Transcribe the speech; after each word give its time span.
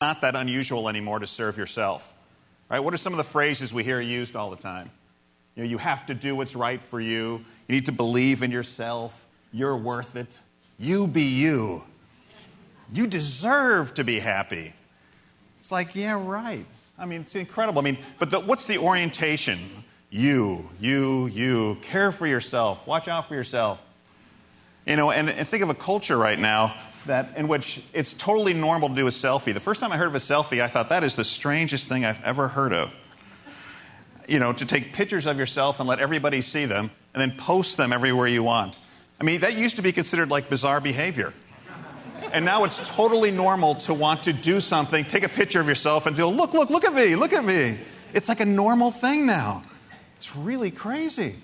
not 0.00 0.22
that 0.22 0.34
unusual 0.34 0.88
anymore 0.88 1.18
to 1.18 1.26
serve 1.26 1.58
yourself. 1.58 2.10
Right? 2.70 2.80
What 2.80 2.94
are 2.94 2.96
some 2.96 3.12
of 3.12 3.18
the 3.18 3.24
phrases 3.24 3.74
we 3.74 3.84
hear 3.84 4.00
used 4.00 4.34
all 4.34 4.48
the 4.48 4.56
time? 4.56 4.90
You 5.54 5.64
know, 5.64 5.68
you 5.68 5.76
have 5.76 6.06
to 6.06 6.14
do 6.14 6.34
what's 6.34 6.56
right 6.56 6.82
for 6.82 7.00
you. 7.00 7.44
You 7.68 7.74
need 7.74 7.86
to 7.86 7.92
believe 7.92 8.42
in 8.42 8.50
yourself. 8.50 9.26
You're 9.52 9.76
worth 9.76 10.16
it. 10.16 10.38
You 10.78 11.06
be 11.06 11.22
you. 11.22 11.84
You 12.90 13.06
deserve 13.06 13.92
to 13.94 14.04
be 14.04 14.18
happy. 14.18 14.72
It's 15.58 15.70
like, 15.70 15.94
yeah, 15.94 16.18
right. 16.18 16.64
I 16.98 17.04
mean, 17.04 17.20
it's 17.20 17.34
incredible. 17.34 17.80
I 17.80 17.84
mean, 17.84 17.98
but 18.18 18.30
the, 18.30 18.40
what's 18.40 18.64
the 18.64 18.78
orientation? 18.78 19.58
You, 20.08 20.66
you, 20.80 21.26
you. 21.26 21.76
Care 21.82 22.10
for 22.10 22.26
yourself. 22.26 22.86
Watch 22.86 23.06
out 23.06 23.28
for 23.28 23.34
yourself. 23.34 23.82
You 24.86 24.96
know, 24.96 25.10
and, 25.10 25.28
and 25.28 25.46
think 25.46 25.62
of 25.62 25.68
a 25.70 25.74
culture 25.74 26.16
right 26.16 26.38
now 26.38 26.74
that 27.06 27.36
in 27.36 27.48
which 27.48 27.82
it's 27.92 28.12
totally 28.12 28.54
normal 28.54 28.88
to 28.88 28.94
do 28.94 29.06
a 29.06 29.10
selfie. 29.10 29.54
The 29.54 29.60
first 29.60 29.80
time 29.80 29.92
I 29.92 29.96
heard 29.96 30.08
of 30.08 30.14
a 30.14 30.18
selfie, 30.18 30.62
I 30.62 30.66
thought 30.66 30.88
that 30.90 31.04
is 31.04 31.16
the 31.16 31.24
strangest 31.24 31.88
thing 31.88 32.04
I've 32.04 32.22
ever 32.22 32.48
heard 32.48 32.72
of. 32.72 32.92
You 34.28 34.38
know, 34.38 34.52
to 34.52 34.64
take 34.64 34.92
pictures 34.92 35.26
of 35.26 35.38
yourself 35.38 35.80
and 35.80 35.88
let 35.88 35.98
everybody 35.98 36.40
see 36.40 36.66
them 36.66 36.90
and 37.14 37.20
then 37.20 37.36
post 37.36 37.76
them 37.76 37.92
everywhere 37.92 38.26
you 38.26 38.42
want. 38.42 38.78
I 39.20 39.24
mean, 39.24 39.40
that 39.40 39.56
used 39.56 39.76
to 39.76 39.82
be 39.82 39.92
considered 39.92 40.30
like 40.30 40.48
bizarre 40.48 40.80
behavior. 40.80 41.32
And 42.32 42.44
now 42.44 42.64
it's 42.64 42.78
totally 42.88 43.32
normal 43.32 43.74
to 43.76 43.94
want 43.94 44.24
to 44.24 44.32
do 44.32 44.60
something, 44.60 45.04
take 45.04 45.24
a 45.24 45.28
picture 45.28 45.60
of 45.60 45.66
yourself 45.66 46.06
and 46.06 46.16
say, 46.16 46.22
look, 46.22 46.52
look, 46.52 46.70
look 46.70 46.84
at 46.84 46.94
me, 46.94 47.16
look 47.16 47.32
at 47.32 47.44
me. 47.44 47.76
It's 48.14 48.28
like 48.28 48.40
a 48.40 48.46
normal 48.46 48.92
thing 48.92 49.26
now. 49.26 49.64
It's 50.16 50.36
really 50.36 50.70
crazy. 50.70 51.36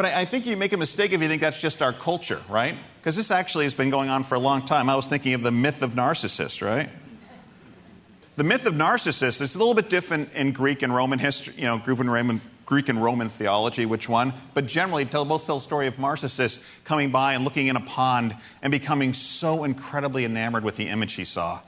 But 0.00 0.14
I, 0.14 0.22
I 0.22 0.24
think 0.24 0.46
you 0.46 0.56
make 0.56 0.72
a 0.72 0.78
mistake 0.78 1.12
if 1.12 1.20
you 1.20 1.28
think 1.28 1.42
that's 1.42 1.60
just 1.60 1.82
our 1.82 1.92
culture, 1.92 2.40
right? 2.48 2.74
Because 2.98 3.16
this 3.16 3.30
actually 3.30 3.64
has 3.64 3.74
been 3.74 3.90
going 3.90 4.08
on 4.08 4.24
for 4.24 4.34
a 4.34 4.38
long 4.38 4.64
time. 4.64 4.88
I 4.88 4.96
was 4.96 5.06
thinking 5.06 5.34
of 5.34 5.42
the 5.42 5.50
myth 5.50 5.82
of 5.82 5.94
Narcissus, 5.94 6.62
right? 6.62 6.88
The 8.36 8.44
myth 8.44 8.64
of 8.64 8.74
Narcissus 8.74 9.42
is 9.42 9.54
a 9.54 9.58
little 9.58 9.74
bit 9.74 9.90
different 9.90 10.32
in 10.32 10.52
Greek 10.52 10.80
and 10.80 10.94
Roman 10.94 11.18
history, 11.18 11.52
you 11.58 11.64
know, 11.64 11.76
Greek 11.76 11.98
and 11.98 12.10
Roman, 12.10 12.40
Greek 12.64 12.88
and 12.88 13.04
Roman 13.04 13.28
theology, 13.28 13.84
which 13.84 14.08
one, 14.08 14.32
but 14.54 14.64
generally 14.64 15.04
tell, 15.04 15.26
tell 15.38 15.58
the 15.58 15.60
story 15.60 15.86
of 15.86 15.98
Narcissus 15.98 16.60
coming 16.84 17.10
by 17.10 17.34
and 17.34 17.44
looking 17.44 17.66
in 17.66 17.76
a 17.76 17.80
pond 17.80 18.34
and 18.62 18.70
becoming 18.70 19.12
so 19.12 19.64
incredibly 19.64 20.24
enamored 20.24 20.64
with 20.64 20.76
the 20.76 20.88
image 20.88 21.12
he 21.12 21.26
saw 21.26 21.60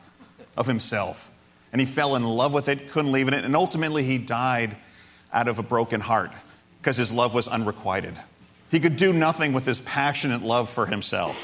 of 0.56 0.66
himself. 0.66 1.30
And 1.70 1.82
he 1.82 1.86
fell 1.86 2.16
in 2.16 2.24
love 2.24 2.54
with 2.54 2.68
it, 2.70 2.88
couldn't 2.92 3.12
leave 3.12 3.28
it, 3.28 3.34
and 3.34 3.54
ultimately 3.54 4.04
he 4.04 4.16
died 4.16 4.74
out 5.34 5.48
of 5.48 5.58
a 5.58 5.62
broken 5.62 6.00
heart 6.00 6.32
because 6.82 6.96
his 6.96 7.12
love 7.12 7.32
was 7.32 7.46
unrequited. 7.46 8.18
He 8.68 8.80
could 8.80 8.96
do 8.96 9.12
nothing 9.12 9.52
with 9.52 9.64
his 9.64 9.80
passionate 9.82 10.42
love 10.42 10.68
for 10.68 10.84
himself. 10.84 11.40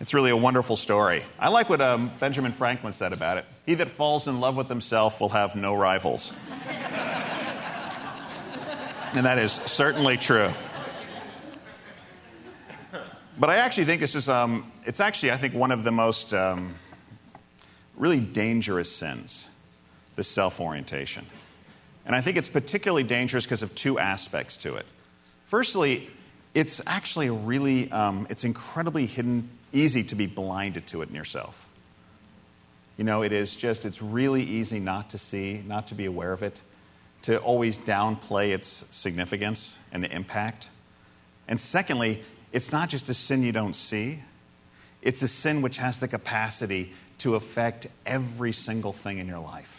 It's 0.00 0.12
really 0.12 0.30
a 0.30 0.36
wonderful 0.36 0.76
story. 0.76 1.24
I 1.38 1.48
like 1.48 1.70
what 1.70 1.80
um, 1.80 2.10
Benjamin 2.20 2.52
Franklin 2.52 2.92
said 2.92 3.14
about 3.14 3.38
it. 3.38 3.46
He 3.64 3.72
that 3.76 3.88
falls 3.88 4.28
in 4.28 4.38
love 4.38 4.54
with 4.54 4.68
himself 4.68 5.18
will 5.18 5.30
have 5.30 5.56
no 5.56 5.74
rivals. 5.74 6.30
and 9.14 9.24
that 9.24 9.38
is 9.38 9.52
certainly 9.52 10.18
true. 10.18 10.52
But 13.38 13.48
I 13.48 13.56
actually 13.56 13.86
think 13.86 14.02
this 14.02 14.14
is, 14.14 14.28
um, 14.28 14.70
it's 14.84 15.00
actually, 15.00 15.32
I 15.32 15.38
think, 15.38 15.54
one 15.54 15.70
of 15.70 15.84
the 15.84 15.92
most 15.92 16.34
um, 16.34 16.74
really 17.96 18.20
dangerous 18.20 18.94
sins, 18.94 19.48
the 20.16 20.24
self 20.24 20.60
orientation. 20.60 21.24
And 22.08 22.16
I 22.16 22.22
think 22.22 22.38
it's 22.38 22.48
particularly 22.48 23.02
dangerous 23.02 23.44
because 23.44 23.62
of 23.62 23.74
two 23.74 23.98
aspects 23.98 24.56
to 24.58 24.76
it. 24.76 24.86
Firstly, 25.48 26.08
it's 26.54 26.80
actually 26.86 27.28
really, 27.28 27.92
um, 27.92 28.26
it's 28.30 28.44
incredibly 28.44 29.04
hidden, 29.04 29.50
easy 29.74 30.02
to 30.04 30.14
be 30.14 30.26
blinded 30.26 30.86
to 30.88 31.02
it 31.02 31.10
in 31.10 31.14
yourself. 31.14 31.54
You 32.96 33.04
know, 33.04 33.22
it 33.22 33.32
is 33.32 33.54
just, 33.54 33.84
it's 33.84 34.00
really 34.00 34.42
easy 34.42 34.80
not 34.80 35.10
to 35.10 35.18
see, 35.18 35.62
not 35.66 35.88
to 35.88 35.94
be 35.94 36.06
aware 36.06 36.32
of 36.32 36.42
it, 36.42 36.62
to 37.22 37.38
always 37.40 37.76
downplay 37.76 38.54
its 38.54 38.86
significance 38.90 39.76
and 39.92 40.02
the 40.02 40.10
impact. 40.10 40.70
And 41.46 41.60
secondly, 41.60 42.22
it's 42.52 42.72
not 42.72 42.88
just 42.88 43.10
a 43.10 43.14
sin 43.14 43.42
you 43.42 43.52
don't 43.52 43.76
see, 43.76 44.20
it's 45.02 45.20
a 45.20 45.28
sin 45.28 45.60
which 45.60 45.76
has 45.76 45.98
the 45.98 46.08
capacity 46.08 46.94
to 47.18 47.34
affect 47.34 47.86
every 48.06 48.52
single 48.52 48.94
thing 48.94 49.18
in 49.18 49.26
your 49.26 49.40
life. 49.40 49.77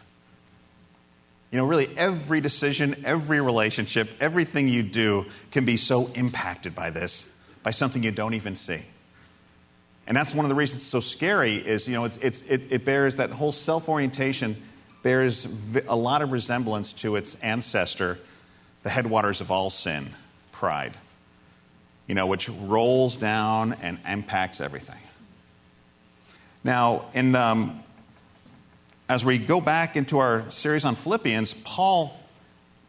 You 1.51 1.57
know, 1.57 1.65
really, 1.65 1.89
every 1.97 2.41
decision, 2.41 3.03
every 3.05 3.41
relationship, 3.41 4.09
everything 4.19 4.67
you 4.67 4.83
do 4.83 5.25
can 5.51 5.65
be 5.65 5.77
so 5.77 6.07
impacted 6.13 6.75
by 6.75 6.91
this, 6.91 7.27
by 7.63 7.71
something 7.71 8.03
you 8.03 8.11
don't 8.11 8.35
even 8.35 8.55
see. 8.55 8.81
And 10.05 10.15
that's 10.15 10.33
one 10.33 10.45
of 10.45 10.49
the 10.49 10.55
reasons 10.55 10.83
it's 10.83 10.91
so 10.91 10.99
scary 10.99 11.55
is, 11.55 11.87
you 11.87 11.93
know, 11.93 12.05
it's, 12.05 12.17
it's, 12.17 12.41
it, 12.43 12.61
it 12.71 12.85
bears 12.85 13.15
that 13.15 13.31
whole 13.31 13.51
self 13.51 13.89
orientation 13.89 14.61
bears 15.01 15.47
a 15.87 15.95
lot 15.95 16.21
of 16.21 16.31
resemblance 16.31 16.93
to 16.93 17.15
its 17.15 17.35
ancestor, 17.35 18.19
the 18.83 18.89
headwaters 18.89 19.41
of 19.41 19.49
all 19.49 19.69
sin, 19.69 20.09
pride, 20.51 20.93
you 22.07 22.16
know, 22.16 22.27
which 22.27 22.49
rolls 22.49 23.17
down 23.17 23.73
and 23.81 23.97
impacts 24.07 24.61
everything. 24.61 24.99
Now, 26.63 27.05
in 27.13 27.35
um, 27.35 27.83
as 29.09 29.25
we 29.25 29.40
go 29.40 29.59
back 29.59 29.96
into 29.96 30.20
our 30.20 30.50
series 30.52 30.86
on 30.86 30.94
Philippians, 30.94 31.56
Paul 31.64 32.16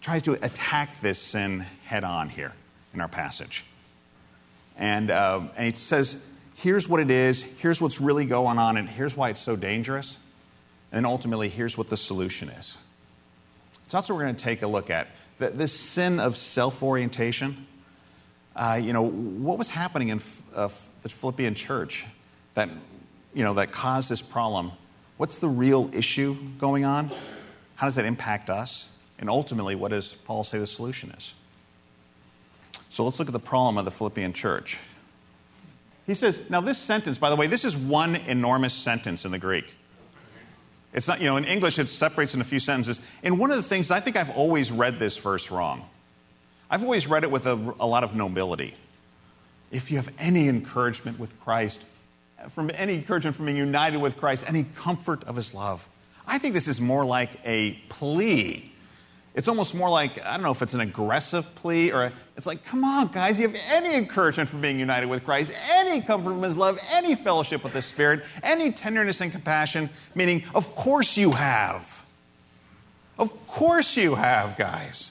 tries 0.02 0.22
to 0.22 0.32
attack 0.34 1.00
this 1.00 1.18
sin 1.18 1.60
head 1.84 2.04
on 2.04 2.28
here 2.28 2.54
in 2.92 3.00
our 3.00 3.08
passage. 3.08 3.64
And, 4.76 5.10
uh, 5.10 5.40
and 5.56 5.74
he 5.74 5.80
says, 5.80 6.18
here's 6.56 6.86
what 6.86 7.00
it 7.00 7.10
is, 7.10 7.42
here's 7.42 7.80
what's 7.80 8.02
really 8.02 8.26
going 8.26 8.58
on, 8.58 8.76
and 8.76 8.86
here's 8.88 9.16
why 9.16 9.30
it's 9.30 9.40
so 9.40 9.56
dangerous. 9.56 10.18
And 10.92 11.06
ultimately, 11.06 11.48
here's 11.48 11.78
what 11.78 11.88
the 11.88 11.96
solution 11.96 12.50
is. 12.50 12.76
So 13.88 13.96
that's 13.96 14.10
what 14.10 14.16
we're 14.16 14.24
going 14.24 14.36
to 14.36 14.44
take 14.44 14.60
a 14.60 14.66
look 14.66 14.90
at. 14.90 15.08
The, 15.38 15.50
this 15.50 15.72
sin 15.72 16.20
of 16.20 16.36
self 16.36 16.82
orientation, 16.82 17.66
uh, 18.54 18.78
you 18.82 18.92
know, 18.92 19.08
what 19.08 19.56
was 19.56 19.70
happening 19.70 20.10
in 20.10 20.20
uh, 20.54 20.68
the 21.02 21.08
Philippian 21.08 21.54
church 21.54 22.04
that, 22.54 22.68
you 23.32 23.42
know, 23.42 23.54
that 23.54 23.72
caused 23.72 24.10
this 24.10 24.20
problem 24.20 24.72
What's 25.20 25.38
the 25.38 25.50
real 25.50 25.90
issue 25.92 26.34
going 26.56 26.86
on? 26.86 27.10
How 27.74 27.86
does 27.86 27.96
that 27.96 28.06
impact 28.06 28.48
us? 28.48 28.88
And 29.18 29.28
ultimately, 29.28 29.74
what 29.74 29.90
does 29.90 30.14
Paul 30.24 30.44
say 30.44 30.58
the 30.58 30.66
solution 30.66 31.10
is? 31.10 31.34
So 32.88 33.04
let's 33.04 33.18
look 33.18 33.28
at 33.28 33.34
the 33.34 33.38
problem 33.38 33.76
of 33.76 33.84
the 33.84 33.90
Philippian 33.90 34.32
church. 34.32 34.78
He 36.06 36.14
says, 36.14 36.40
now 36.48 36.62
this 36.62 36.78
sentence, 36.78 37.18
by 37.18 37.28
the 37.28 37.36
way, 37.36 37.48
this 37.48 37.66
is 37.66 37.76
one 37.76 38.16
enormous 38.16 38.72
sentence 38.72 39.26
in 39.26 39.30
the 39.30 39.38
Greek. 39.38 39.76
It's 40.94 41.06
not, 41.06 41.20
you 41.20 41.26
know, 41.26 41.36
in 41.36 41.44
English 41.44 41.78
it 41.78 41.88
separates 41.90 42.32
in 42.34 42.40
a 42.40 42.44
few 42.44 42.58
sentences. 42.58 43.02
And 43.22 43.38
one 43.38 43.50
of 43.50 43.58
the 43.58 43.62
things, 43.62 43.90
I 43.90 44.00
think 44.00 44.16
I've 44.16 44.30
always 44.30 44.72
read 44.72 44.98
this 44.98 45.18
verse 45.18 45.50
wrong. 45.50 45.84
I've 46.70 46.82
always 46.82 47.06
read 47.06 47.24
it 47.24 47.30
with 47.30 47.44
a, 47.44 47.74
a 47.78 47.86
lot 47.86 48.04
of 48.04 48.14
nobility. 48.14 48.74
If 49.70 49.90
you 49.90 49.98
have 49.98 50.08
any 50.18 50.48
encouragement 50.48 51.18
with 51.18 51.38
Christ, 51.40 51.84
from 52.48 52.70
any 52.74 52.94
encouragement 52.94 53.36
from 53.36 53.46
being 53.46 53.56
united 53.56 53.98
with 53.98 54.16
Christ, 54.16 54.44
any 54.46 54.64
comfort 54.76 55.24
of 55.24 55.36
his 55.36 55.54
love. 55.54 55.86
I 56.26 56.38
think 56.38 56.54
this 56.54 56.68
is 56.68 56.80
more 56.80 57.04
like 57.04 57.30
a 57.44 57.72
plea. 57.88 58.72
It's 59.34 59.46
almost 59.46 59.74
more 59.74 59.88
like, 59.88 60.24
I 60.24 60.32
don't 60.32 60.42
know 60.42 60.50
if 60.50 60.60
it's 60.62 60.74
an 60.74 60.80
aggressive 60.80 61.54
plea 61.54 61.92
or 61.92 62.04
a, 62.04 62.12
it's 62.36 62.46
like, 62.46 62.64
come 62.64 62.84
on, 62.84 63.08
guys, 63.08 63.38
you 63.38 63.48
have 63.48 63.56
any 63.68 63.94
encouragement 63.94 64.48
from 64.48 64.60
being 64.60 64.78
united 64.78 65.08
with 65.08 65.24
Christ, 65.24 65.52
any 65.70 66.00
comfort 66.00 66.30
from 66.30 66.42
his 66.42 66.56
love, 66.56 66.78
any 66.90 67.14
fellowship 67.14 67.62
with 67.62 67.72
the 67.72 67.82
Spirit, 67.82 68.24
any 68.42 68.72
tenderness 68.72 69.20
and 69.20 69.30
compassion, 69.30 69.88
meaning, 70.14 70.42
of 70.54 70.74
course 70.74 71.16
you 71.16 71.30
have. 71.30 72.02
Of 73.18 73.46
course 73.46 73.96
you 73.96 74.14
have, 74.14 74.56
guys. 74.56 75.10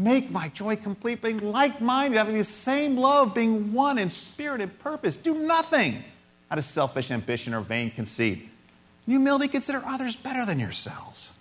Make 0.00 0.30
my 0.30 0.48
joy 0.48 0.76
complete, 0.76 1.20
being 1.20 1.52
like 1.52 1.82
minded, 1.82 2.16
having 2.16 2.38
the 2.38 2.44
same 2.44 2.96
love, 2.96 3.34
being 3.34 3.74
one 3.74 3.98
in 3.98 4.08
spirit 4.08 4.62
and 4.62 4.78
purpose. 4.78 5.14
Do 5.14 5.34
nothing 5.34 6.02
out 6.50 6.56
of 6.56 6.64
selfish 6.64 7.10
ambition 7.10 7.52
or 7.52 7.60
vain 7.60 7.90
conceit. 7.90 8.38
In 9.06 9.10
humility, 9.10 9.46
consider 9.46 9.82
others 9.84 10.16
better 10.16 10.46
than 10.46 10.58
yourselves. 10.58 11.32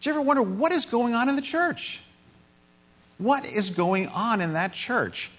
Do 0.00 0.10
you 0.10 0.16
ever 0.16 0.22
wonder 0.22 0.42
what 0.42 0.72
is 0.72 0.84
going 0.84 1.14
on 1.14 1.28
in 1.28 1.36
the 1.36 1.42
church? 1.42 2.00
What 3.18 3.46
is 3.46 3.70
going 3.70 4.08
on 4.08 4.40
in 4.40 4.54
that 4.54 4.72
church 4.72 5.30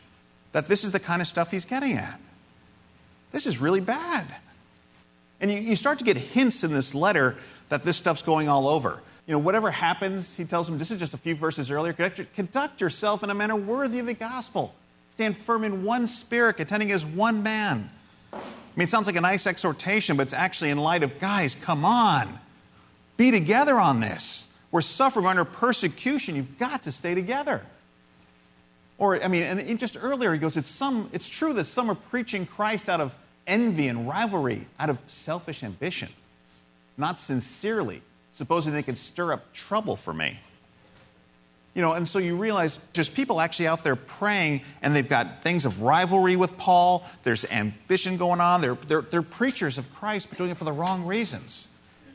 that 0.53 0.69
this 0.69 0.85
is 0.85 0.93
the 0.93 1.01
kind 1.01 1.21
of 1.21 1.27
stuff 1.27 1.51
he's 1.51 1.65
getting 1.65 1.97
at? 1.97 2.21
This 3.33 3.45
is 3.45 3.57
really 3.57 3.81
bad. 3.81 4.25
And 5.41 5.51
you, 5.51 5.59
you 5.59 5.75
start 5.75 5.97
to 5.97 6.05
get 6.05 6.15
hints 6.15 6.63
in 6.63 6.71
this 6.71 6.95
letter 6.95 7.35
that 7.67 7.83
this 7.83 7.97
stuff's 7.97 8.21
going 8.21 8.47
all 8.47 8.69
over 8.69 9.01
you 9.27 9.31
know, 9.31 9.39
whatever 9.39 9.71
happens, 9.71 10.35
he 10.35 10.45
tells 10.45 10.67
them, 10.67 10.77
this 10.77 10.91
is 10.91 10.99
just 10.99 11.13
a 11.13 11.17
few 11.17 11.35
verses 11.35 11.71
earlier, 11.71 11.93
conduct 12.35 12.79
yourself 12.79 13.23
in 13.23 13.29
a 13.29 13.35
manner 13.35 13.55
worthy 13.55 13.99
of 13.99 14.05
the 14.05 14.13
gospel. 14.13 14.75
Stand 15.11 15.37
firm 15.37 15.63
in 15.63 15.83
one 15.83 16.07
spirit, 16.07 16.57
contending 16.57 16.91
as 16.91 17.05
one 17.05 17.41
man. 17.41 17.89
I 18.33 18.37
mean, 18.75 18.87
it 18.87 18.89
sounds 18.89 19.07
like 19.07 19.15
a 19.15 19.21
nice 19.21 19.47
exhortation, 19.47 20.17
but 20.17 20.23
it's 20.23 20.33
actually 20.33 20.69
in 20.69 20.77
light 20.77 21.03
of, 21.03 21.19
guys, 21.19 21.55
come 21.55 21.85
on. 21.85 22.37
Be 23.17 23.31
together 23.31 23.79
on 23.79 24.01
this. 24.01 24.43
We're 24.71 24.81
suffering 24.81 25.25
under 25.25 25.45
persecution. 25.45 26.35
You've 26.35 26.59
got 26.59 26.83
to 26.83 26.91
stay 26.91 27.15
together. 27.15 27.65
Or, 28.97 29.23
I 29.23 29.29
mean, 29.29 29.43
and 29.43 29.79
just 29.79 29.97
earlier 29.99 30.33
he 30.33 30.39
goes, 30.39 30.57
it's, 30.57 30.69
some, 30.69 31.09
it's 31.13 31.27
true 31.27 31.53
that 31.53 31.65
some 31.65 31.89
are 31.89 31.95
preaching 31.95 32.45
Christ 32.45 32.89
out 32.89 33.01
of 33.01 33.15
envy 33.47 33.87
and 33.87 34.07
rivalry, 34.07 34.67
out 34.79 34.89
of 34.89 34.99
selfish 35.07 35.63
ambition. 35.63 36.09
not 36.97 37.19
sincerely, 37.19 38.01
supposing 38.35 38.73
they 38.73 38.83
could 38.83 38.97
stir 38.97 39.33
up 39.33 39.53
trouble 39.53 39.95
for 39.95 40.13
me. 40.13 40.39
You 41.73 41.81
know, 41.81 41.91
and 41.91 42.07
so 42.07 42.19
you 42.19 42.37
realize 42.37 42.79
there's 42.93 43.09
people 43.09 43.41
actually 43.41 43.67
out 43.67 43.83
there 43.83 43.97
praying, 43.97 44.61
and 44.81 44.95
they've 44.95 45.07
got 45.07 45.41
things 45.43 45.65
of 45.65 45.81
rivalry 45.81 46.37
with 46.37 46.57
Paul. 46.57 47.05
There's 47.23 47.43
ambition 47.51 48.15
going 48.15 48.39
on. 48.39 48.61
They're, 48.61 48.75
they're, 48.75 49.01
they're 49.01 49.21
preachers 49.21 49.77
of 49.77 49.93
Christ, 49.93 50.29
but 50.29 50.37
doing 50.37 50.51
it 50.51 50.57
for 50.57 50.63
the 50.63 50.71
wrong 50.71 51.05
reasons. 51.05 51.67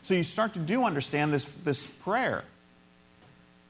So 0.03 0.15
you 0.15 0.25
start 0.25 0.55
to 0.55 0.61
do 0.61 0.85
understand 0.85 1.33
this, 1.33 1.45
this 1.63 1.87
prayer. 1.87 2.45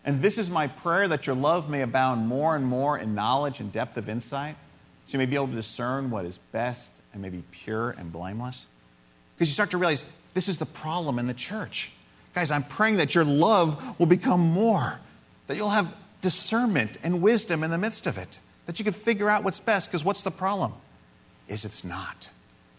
And 0.05 0.23
this 0.23 0.39
is 0.39 0.49
my 0.49 0.69
prayer 0.69 1.09
that 1.09 1.27
your 1.27 1.35
love 1.35 1.69
may 1.69 1.83
abound 1.83 2.27
more 2.27 2.55
and 2.55 2.65
more 2.65 2.97
in 2.97 3.17
knowledge 3.17 3.59
and 3.59 3.73
depth 3.73 3.97
of 3.97 4.09
insight, 4.09 4.55
so 5.07 5.13
you 5.15 5.19
may 5.19 5.27
be 5.27 5.35
able 5.35 5.49
to 5.49 5.55
discern 5.55 6.11
what 6.11 6.25
is 6.25 6.39
best 6.53 6.91
and 7.13 7.21
may 7.21 7.31
be 7.31 7.43
pure 7.51 7.91
and 7.91 8.13
blameless. 8.13 8.65
Because 9.35 9.49
you 9.49 9.55
start 9.55 9.73
to 9.73 9.79
realize 9.79 10.05
this 10.35 10.49
is 10.49 10.59
the 10.59 10.67
problem 10.67 11.19
in 11.19 11.27
the 11.27 11.35
church. 11.35 11.91
Guys, 12.35 12.51
I'm 12.51 12.65
praying 12.65 12.97
that 12.99 13.15
your 13.15 13.25
love 13.25 13.99
will 13.99 14.07
become 14.07 14.41
more 14.41 15.01
that 15.51 15.57
you'll 15.57 15.71
have 15.71 15.93
discernment 16.23 16.97
and 17.03 17.21
wisdom 17.21 17.65
in 17.65 17.73
the 17.73 17.79
midst 17.79 18.07
of 18.07 18.19
it, 18.19 18.39
that 18.67 18.79
you 18.79 18.85
can 18.85 18.95
figure 18.95 19.29
out 19.29 19.43
what's 19.43 19.59
best, 19.59 19.89
because 19.89 20.05
what's 20.05 20.23
the 20.23 20.31
problem? 20.31 20.73
Is 21.49 21.65
it's 21.65 21.83
not. 21.83 22.29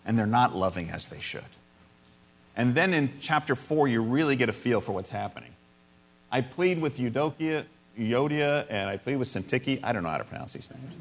And 0.05 0.17
they're 0.17 0.25
not 0.25 0.55
loving 0.55 0.89
as 0.89 1.09
they 1.09 1.19
should. 1.19 1.43
And 2.55 2.73
then 2.73 2.93
in 2.93 3.11
chapter 3.19 3.55
4, 3.55 3.89
you 3.89 4.01
really 4.01 4.37
get 4.37 4.47
a 4.47 4.53
feel 4.53 4.79
for 4.79 4.93
what's 4.93 5.09
happening. 5.09 5.51
I 6.31 6.39
plead 6.39 6.79
with 6.81 6.97
Eudokia, 6.97 7.65
Euodia, 7.99 8.65
and 8.69 8.89
I 8.89 8.95
plead 8.95 9.17
with 9.17 9.27
Syntyche. 9.27 9.81
I 9.83 9.91
don't 9.91 10.03
know 10.03 10.09
how 10.09 10.19
to 10.19 10.23
pronounce 10.23 10.53
these 10.53 10.69
names. 10.69 10.93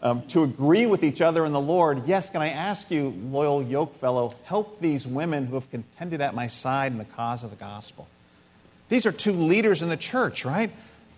Um, 0.00 0.22
to 0.28 0.44
agree 0.44 0.86
with 0.86 1.02
each 1.02 1.20
other 1.20 1.44
in 1.44 1.52
the 1.52 1.60
Lord. 1.60 2.06
Yes, 2.06 2.30
can 2.30 2.40
I 2.40 2.50
ask 2.50 2.88
you, 2.88 3.12
loyal 3.32 3.60
yoke 3.60 3.96
fellow, 3.96 4.32
help 4.44 4.78
these 4.80 5.04
women 5.04 5.46
who 5.46 5.56
have 5.56 5.68
contended 5.72 6.20
at 6.20 6.36
my 6.36 6.46
side 6.46 6.92
in 6.92 6.98
the 6.98 7.04
cause 7.04 7.42
of 7.42 7.50
the 7.50 7.56
gospel? 7.56 8.06
These 8.88 9.06
are 9.06 9.12
two 9.12 9.32
leaders 9.32 9.82
in 9.82 9.88
the 9.88 9.96
church, 9.96 10.44
right? 10.44 10.70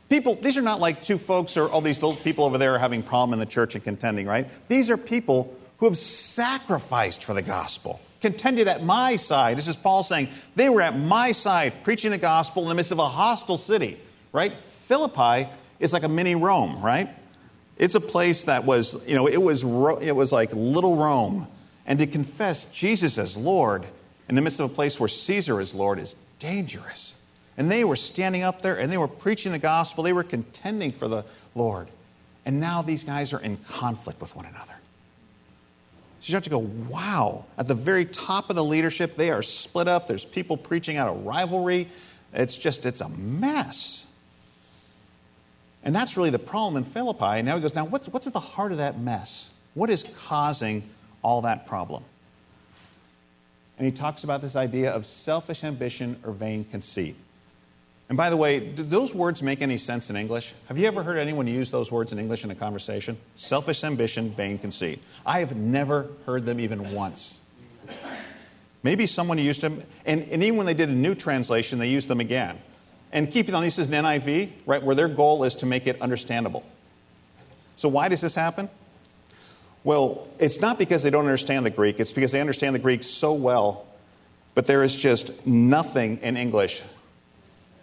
People, 0.08 0.34
these 0.34 0.56
are 0.56 0.62
not 0.62 0.80
like 0.80 1.04
two 1.04 1.18
folks 1.18 1.58
or 1.58 1.68
all 1.68 1.82
these 1.82 2.02
little 2.02 2.16
people 2.16 2.46
over 2.46 2.56
there 2.56 2.74
are 2.74 2.78
having 2.78 3.02
problem 3.02 3.34
in 3.34 3.38
the 3.38 3.44
church 3.44 3.74
and 3.74 3.84
contending, 3.84 4.26
right? 4.26 4.48
These 4.68 4.88
are 4.88 4.96
people 4.96 5.54
who 5.76 5.86
have 5.86 5.98
sacrificed 5.98 7.22
for 7.22 7.34
the 7.34 7.42
gospel, 7.42 8.00
contended 8.22 8.66
at 8.66 8.82
my 8.82 9.16
side. 9.16 9.58
This 9.58 9.68
is 9.68 9.76
Paul 9.76 10.02
saying, 10.02 10.30
they 10.56 10.70
were 10.70 10.80
at 10.80 10.98
my 10.98 11.32
side 11.32 11.84
preaching 11.84 12.12
the 12.12 12.18
gospel 12.18 12.62
in 12.62 12.70
the 12.70 12.74
midst 12.74 12.92
of 12.92 12.98
a 12.98 13.08
hostile 13.08 13.58
city, 13.58 14.00
right? 14.32 14.52
Philippi 14.88 15.50
is 15.78 15.92
like 15.92 16.02
a 16.02 16.08
mini 16.08 16.34
Rome, 16.34 16.80
right? 16.80 17.08
It's 17.80 17.94
a 17.94 18.00
place 18.00 18.44
that 18.44 18.66
was, 18.66 18.94
you 19.06 19.14
know, 19.14 19.26
it 19.26 19.40
was, 19.40 19.64
it 20.02 20.14
was 20.14 20.30
like 20.30 20.50
little 20.52 20.96
Rome. 20.96 21.48
And 21.86 21.98
to 21.98 22.06
confess 22.06 22.66
Jesus 22.66 23.16
as 23.16 23.38
Lord 23.38 23.86
in 24.28 24.34
the 24.34 24.42
midst 24.42 24.60
of 24.60 24.70
a 24.70 24.74
place 24.74 25.00
where 25.00 25.08
Caesar 25.08 25.62
is 25.62 25.72
Lord 25.72 25.98
is 25.98 26.14
dangerous. 26.38 27.14
And 27.56 27.70
they 27.70 27.84
were 27.84 27.96
standing 27.96 28.42
up 28.42 28.60
there 28.60 28.78
and 28.78 28.92
they 28.92 28.98
were 28.98 29.08
preaching 29.08 29.50
the 29.50 29.58
gospel. 29.58 30.04
They 30.04 30.12
were 30.12 30.22
contending 30.22 30.92
for 30.92 31.08
the 31.08 31.24
Lord. 31.54 31.88
And 32.44 32.60
now 32.60 32.82
these 32.82 33.02
guys 33.02 33.32
are 33.32 33.40
in 33.40 33.56
conflict 33.56 34.20
with 34.20 34.36
one 34.36 34.44
another. 34.44 34.74
So 36.20 36.32
you 36.32 36.34
have 36.34 36.44
to 36.44 36.50
go, 36.50 36.58
wow. 36.90 37.46
At 37.56 37.66
the 37.66 37.74
very 37.74 38.04
top 38.04 38.50
of 38.50 38.56
the 38.56 38.64
leadership, 38.64 39.16
they 39.16 39.30
are 39.30 39.42
split 39.42 39.88
up. 39.88 40.06
There's 40.06 40.26
people 40.26 40.58
preaching 40.58 40.98
out 40.98 41.08
of 41.08 41.24
rivalry. 41.24 41.88
It's 42.34 42.58
just, 42.58 42.84
it's 42.84 43.00
a 43.00 43.08
mess. 43.08 44.04
And 45.82 45.94
that's 45.94 46.16
really 46.16 46.30
the 46.30 46.38
problem 46.38 46.76
in 46.76 46.88
Philippi. 46.88 47.24
And 47.24 47.46
now 47.46 47.56
he 47.56 47.62
goes, 47.62 47.74
now 47.74 47.86
what's, 47.86 48.08
what's 48.08 48.26
at 48.26 48.32
the 48.32 48.40
heart 48.40 48.72
of 48.72 48.78
that 48.78 49.00
mess? 49.00 49.48
What 49.74 49.90
is 49.90 50.04
causing 50.26 50.88
all 51.22 51.42
that 51.42 51.66
problem? 51.66 52.04
And 53.78 53.86
he 53.86 53.92
talks 53.92 54.24
about 54.24 54.42
this 54.42 54.56
idea 54.56 54.90
of 54.90 55.06
selfish 55.06 55.64
ambition 55.64 56.20
or 56.24 56.32
vain 56.32 56.64
conceit. 56.64 57.16
And 58.10 58.16
by 58.16 58.28
the 58.28 58.36
way, 58.36 58.58
do 58.58 58.82
those 58.82 59.14
words 59.14 59.40
make 59.40 59.62
any 59.62 59.78
sense 59.78 60.10
in 60.10 60.16
English? 60.16 60.52
Have 60.66 60.76
you 60.76 60.86
ever 60.86 61.02
heard 61.02 61.16
anyone 61.16 61.46
use 61.46 61.70
those 61.70 61.92
words 61.92 62.12
in 62.12 62.18
English 62.18 62.44
in 62.44 62.50
a 62.50 62.54
conversation? 62.56 63.16
Selfish 63.36 63.84
ambition, 63.84 64.32
vain 64.32 64.58
conceit. 64.58 65.00
I 65.24 65.38
have 65.38 65.56
never 65.56 66.08
heard 66.26 66.44
them 66.44 66.58
even 66.60 66.92
once. 66.92 67.34
Maybe 68.82 69.06
someone 69.06 69.38
used 69.38 69.60
them, 69.60 69.82
and, 70.04 70.24
and 70.24 70.42
even 70.42 70.56
when 70.56 70.66
they 70.66 70.74
did 70.74 70.88
a 70.88 70.92
new 70.92 71.14
translation, 71.14 71.78
they 71.78 71.88
used 71.88 72.08
them 72.08 72.18
again. 72.18 72.58
And 73.12 73.30
keep 73.30 73.48
it 73.48 73.54
on, 73.54 73.64
this 73.64 73.78
is 73.78 73.88
an 73.88 73.94
NIV, 74.04 74.50
right, 74.66 74.82
where 74.82 74.94
their 74.94 75.08
goal 75.08 75.44
is 75.44 75.56
to 75.56 75.66
make 75.66 75.86
it 75.86 76.00
understandable. 76.00 76.64
So 77.76 77.88
why 77.88 78.08
does 78.08 78.20
this 78.20 78.34
happen? 78.34 78.68
Well, 79.82 80.28
it's 80.38 80.60
not 80.60 80.78
because 80.78 81.02
they 81.02 81.10
don't 81.10 81.24
understand 81.24 81.64
the 81.64 81.70
Greek, 81.70 81.98
it's 81.98 82.12
because 82.12 82.32
they 82.32 82.40
understand 82.40 82.74
the 82.74 82.80
Greek 82.80 83.02
so 83.02 83.32
well, 83.32 83.86
but 84.54 84.66
there 84.66 84.82
is 84.82 84.94
just 84.94 85.46
nothing 85.46 86.18
in 86.18 86.36
English 86.36 86.82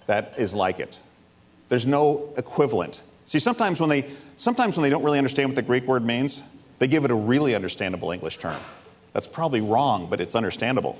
that 0.06 0.36
is 0.38 0.54
like 0.54 0.80
it. 0.80 0.98
There's 1.70 1.86
no 1.86 2.34
equivalent. 2.38 3.02
See, 3.26 3.40
sometimes 3.40 3.80
when 3.80 3.90
they 3.90 4.10
sometimes 4.38 4.78
when 4.78 4.84
they 4.84 4.90
don't 4.90 5.04
really 5.04 5.18
understand 5.18 5.50
what 5.50 5.56
the 5.56 5.62
Greek 5.62 5.86
word 5.86 6.06
means, 6.06 6.42
they 6.80 6.88
give 6.88 7.04
it 7.04 7.12
a 7.12 7.16
really 7.16 7.56
understandable 7.56 8.12
English 8.12 8.38
term. 8.38 8.60
That's 9.14 9.28
probably 9.28 9.62
wrong, 9.62 10.08
but 10.10 10.22
it's 10.22 10.36
understandable. 10.36 10.98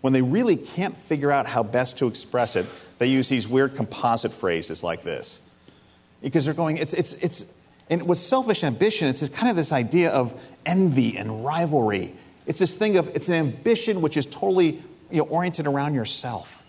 When 0.00 0.12
they 0.12 0.22
really 0.22 0.56
can't 0.56 0.96
figure 0.96 1.30
out 1.30 1.46
how 1.46 1.62
best 1.62 1.98
to 1.98 2.08
express 2.08 2.56
it, 2.56 2.66
they 3.02 3.08
use 3.08 3.28
these 3.28 3.48
weird 3.48 3.74
composite 3.74 4.32
phrases 4.32 4.84
like 4.84 5.02
this. 5.02 5.40
Because 6.22 6.44
they're 6.44 6.54
going, 6.54 6.76
it's, 6.76 6.94
it's, 6.94 7.14
it's, 7.14 7.44
and 7.90 8.04
with 8.04 8.18
selfish 8.18 8.62
ambition, 8.62 9.08
it's 9.08 9.18
this 9.18 9.28
kind 9.28 9.50
of 9.50 9.56
this 9.56 9.72
idea 9.72 10.10
of 10.10 10.32
envy 10.64 11.16
and 11.16 11.44
rivalry. 11.44 12.14
It's 12.46 12.60
this 12.60 12.72
thing 12.72 12.96
of, 12.96 13.08
it's 13.08 13.28
an 13.28 13.34
ambition 13.34 14.02
which 14.02 14.16
is 14.16 14.24
totally 14.24 14.80
you 15.10 15.16
know, 15.18 15.24
oriented 15.24 15.66
around 15.66 15.94
yourself. 15.94 16.62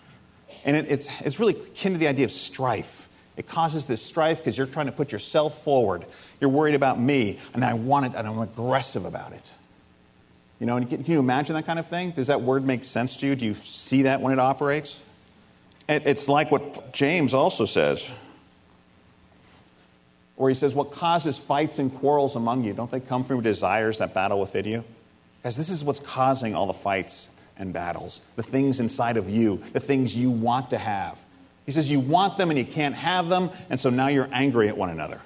And 0.64 0.76
it, 0.76 0.90
it's, 0.90 1.08
it's 1.20 1.38
really 1.38 1.52
akin 1.52 1.92
to 1.92 1.98
the 1.98 2.08
idea 2.08 2.24
of 2.24 2.32
strife. 2.32 3.08
It 3.36 3.46
causes 3.46 3.84
this 3.84 4.02
strife 4.02 4.38
because 4.38 4.58
you're 4.58 4.66
trying 4.66 4.86
to 4.86 4.92
put 4.92 5.12
yourself 5.12 5.62
forward. 5.62 6.04
You're 6.40 6.50
worried 6.50 6.74
about 6.74 6.98
me, 6.98 7.38
and 7.52 7.64
I 7.64 7.74
want 7.74 8.06
it, 8.06 8.12
and 8.16 8.26
I'm 8.26 8.40
aggressive 8.40 9.04
about 9.04 9.32
it. 9.34 9.52
You 10.58 10.66
know, 10.66 10.84
can 10.84 11.04
you 11.04 11.20
imagine 11.20 11.54
that 11.54 11.66
kind 11.66 11.78
of 11.78 11.86
thing? 11.86 12.10
Does 12.10 12.26
that 12.26 12.40
word 12.40 12.64
make 12.64 12.82
sense 12.82 13.18
to 13.18 13.26
you? 13.26 13.36
Do 13.36 13.44
you 13.44 13.54
see 13.54 14.02
that 14.02 14.20
when 14.20 14.32
it 14.32 14.40
operates? 14.40 14.98
It, 15.88 16.06
it's 16.06 16.28
like 16.28 16.50
what 16.50 16.92
James 16.92 17.34
also 17.34 17.66
says, 17.66 18.06
where 20.36 20.48
he 20.48 20.54
says, 20.54 20.74
What 20.74 20.92
causes 20.92 21.38
fights 21.38 21.78
and 21.78 21.94
quarrels 21.94 22.36
among 22.36 22.64
you? 22.64 22.72
Don't 22.72 22.90
they 22.90 23.00
come 23.00 23.24
from 23.24 23.42
desires 23.42 23.98
that 23.98 24.14
battle 24.14 24.40
within 24.40 24.66
you? 24.66 24.84
Because 25.40 25.56
this 25.56 25.68
is 25.68 25.84
what's 25.84 26.00
causing 26.00 26.54
all 26.54 26.66
the 26.66 26.72
fights 26.72 27.30
and 27.58 27.72
battles, 27.72 28.20
the 28.36 28.42
things 28.42 28.80
inside 28.80 29.16
of 29.16 29.28
you, 29.28 29.62
the 29.72 29.80
things 29.80 30.16
you 30.16 30.30
want 30.30 30.70
to 30.70 30.78
have. 30.78 31.18
He 31.66 31.72
says 31.72 31.90
you 31.90 32.00
want 32.00 32.36
them 32.36 32.50
and 32.50 32.58
you 32.58 32.64
can't 32.64 32.94
have 32.94 33.28
them, 33.28 33.50
and 33.70 33.80
so 33.80 33.90
now 33.90 34.08
you're 34.08 34.28
angry 34.32 34.68
at 34.68 34.76
one 34.76 34.90
another. 34.90 35.20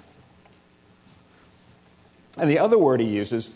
And 2.37 2.49
the 2.49 2.59
other 2.59 2.79
word 2.79 3.01
he 3.01 3.07
uses, 3.07 3.51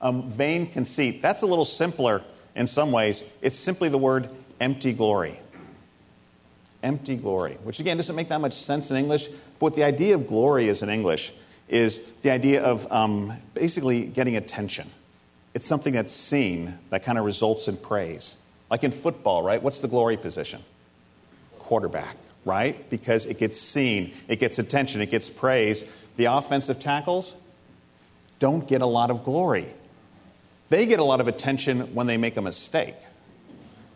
um, 0.00 0.30
vain 0.30 0.66
conceit, 0.66 1.22
that's 1.22 1.42
a 1.42 1.46
little 1.46 1.64
simpler 1.64 2.22
in 2.54 2.66
some 2.66 2.92
ways. 2.92 3.24
It's 3.40 3.56
simply 3.56 3.88
the 3.88 3.98
word 3.98 4.28
empty 4.60 4.92
glory. 4.92 5.38
Empty 6.82 7.16
glory, 7.16 7.58
which 7.62 7.80
again 7.80 7.96
doesn't 7.96 8.16
make 8.16 8.28
that 8.28 8.40
much 8.40 8.54
sense 8.54 8.90
in 8.90 8.96
English, 8.96 9.28
but 9.28 9.60
what 9.60 9.76
the 9.76 9.84
idea 9.84 10.14
of 10.14 10.26
glory 10.26 10.68
is 10.68 10.82
in 10.82 10.88
English 10.88 11.32
is 11.68 12.00
the 12.22 12.30
idea 12.30 12.62
of 12.62 12.90
um, 12.92 13.32
basically 13.54 14.04
getting 14.04 14.36
attention. 14.36 14.90
It's 15.54 15.66
something 15.66 15.92
that's 15.92 16.12
seen 16.12 16.78
that 16.90 17.04
kind 17.04 17.18
of 17.18 17.24
results 17.24 17.68
in 17.68 17.76
praise. 17.76 18.34
Like 18.70 18.84
in 18.84 18.90
football, 18.90 19.42
right? 19.42 19.62
What's 19.62 19.80
the 19.80 19.88
glory 19.88 20.16
position? 20.16 20.62
Quarterback, 21.58 22.16
right? 22.44 22.88
Because 22.90 23.26
it 23.26 23.38
gets 23.38 23.60
seen, 23.60 24.14
it 24.28 24.40
gets 24.40 24.58
attention, 24.58 25.00
it 25.02 25.10
gets 25.10 25.28
praise. 25.30 25.84
The 26.16 26.24
offensive 26.26 26.80
tackles 26.80 27.32
don't 28.38 28.66
get 28.66 28.82
a 28.82 28.86
lot 28.86 29.10
of 29.10 29.24
glory. 29.24 29.66
They 30.68 30.86
get 30.86 30.98
a 30.98 31.04
lot 31.04 31.20
of 31.20 31.28
attention 31.28 31.94
when 31.94 32.06
they 32.06 32.16
make 32.16 32.36
a 32.36 32.42
mistake. 32.42 32.96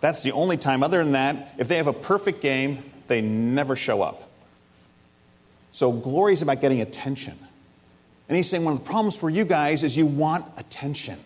That's 0.01 0.23
the 0.23 0.33
only 0.33 0.57
time. 0.57 0.83
Other 0.83 0.99
than 0.99 1.13
that, 1.13 1.55
if 1.59 1.69
they 1.69 1.77
have 1.77 1.87
a 1.87 1.93
perfect 1.93 2.41
game, 2.41 2.91
they 3.09 3.21
never 3.21 3.77
show 3.77 4.03
up. 4.03 4.29
So 5.73 5.93
glory 5.93 6.33
is 6.33 6.43
about 6.43 6.61
getting 6.61 6.81
attention. 6.81 7.39
And 8.29 8.37
he's 8.37 8.49
saying 8.49 8.65
one 8.65 8.75
of 8.75 8.81
the 8.81 8.85
problems 8.85 9.17
for 9.17 9.31
you 9.31 9.45
guys 9.45 9.85
is 9.85 9.97
you 9.97 10.07
want 10.07 10.47
attention. 10.57 11.19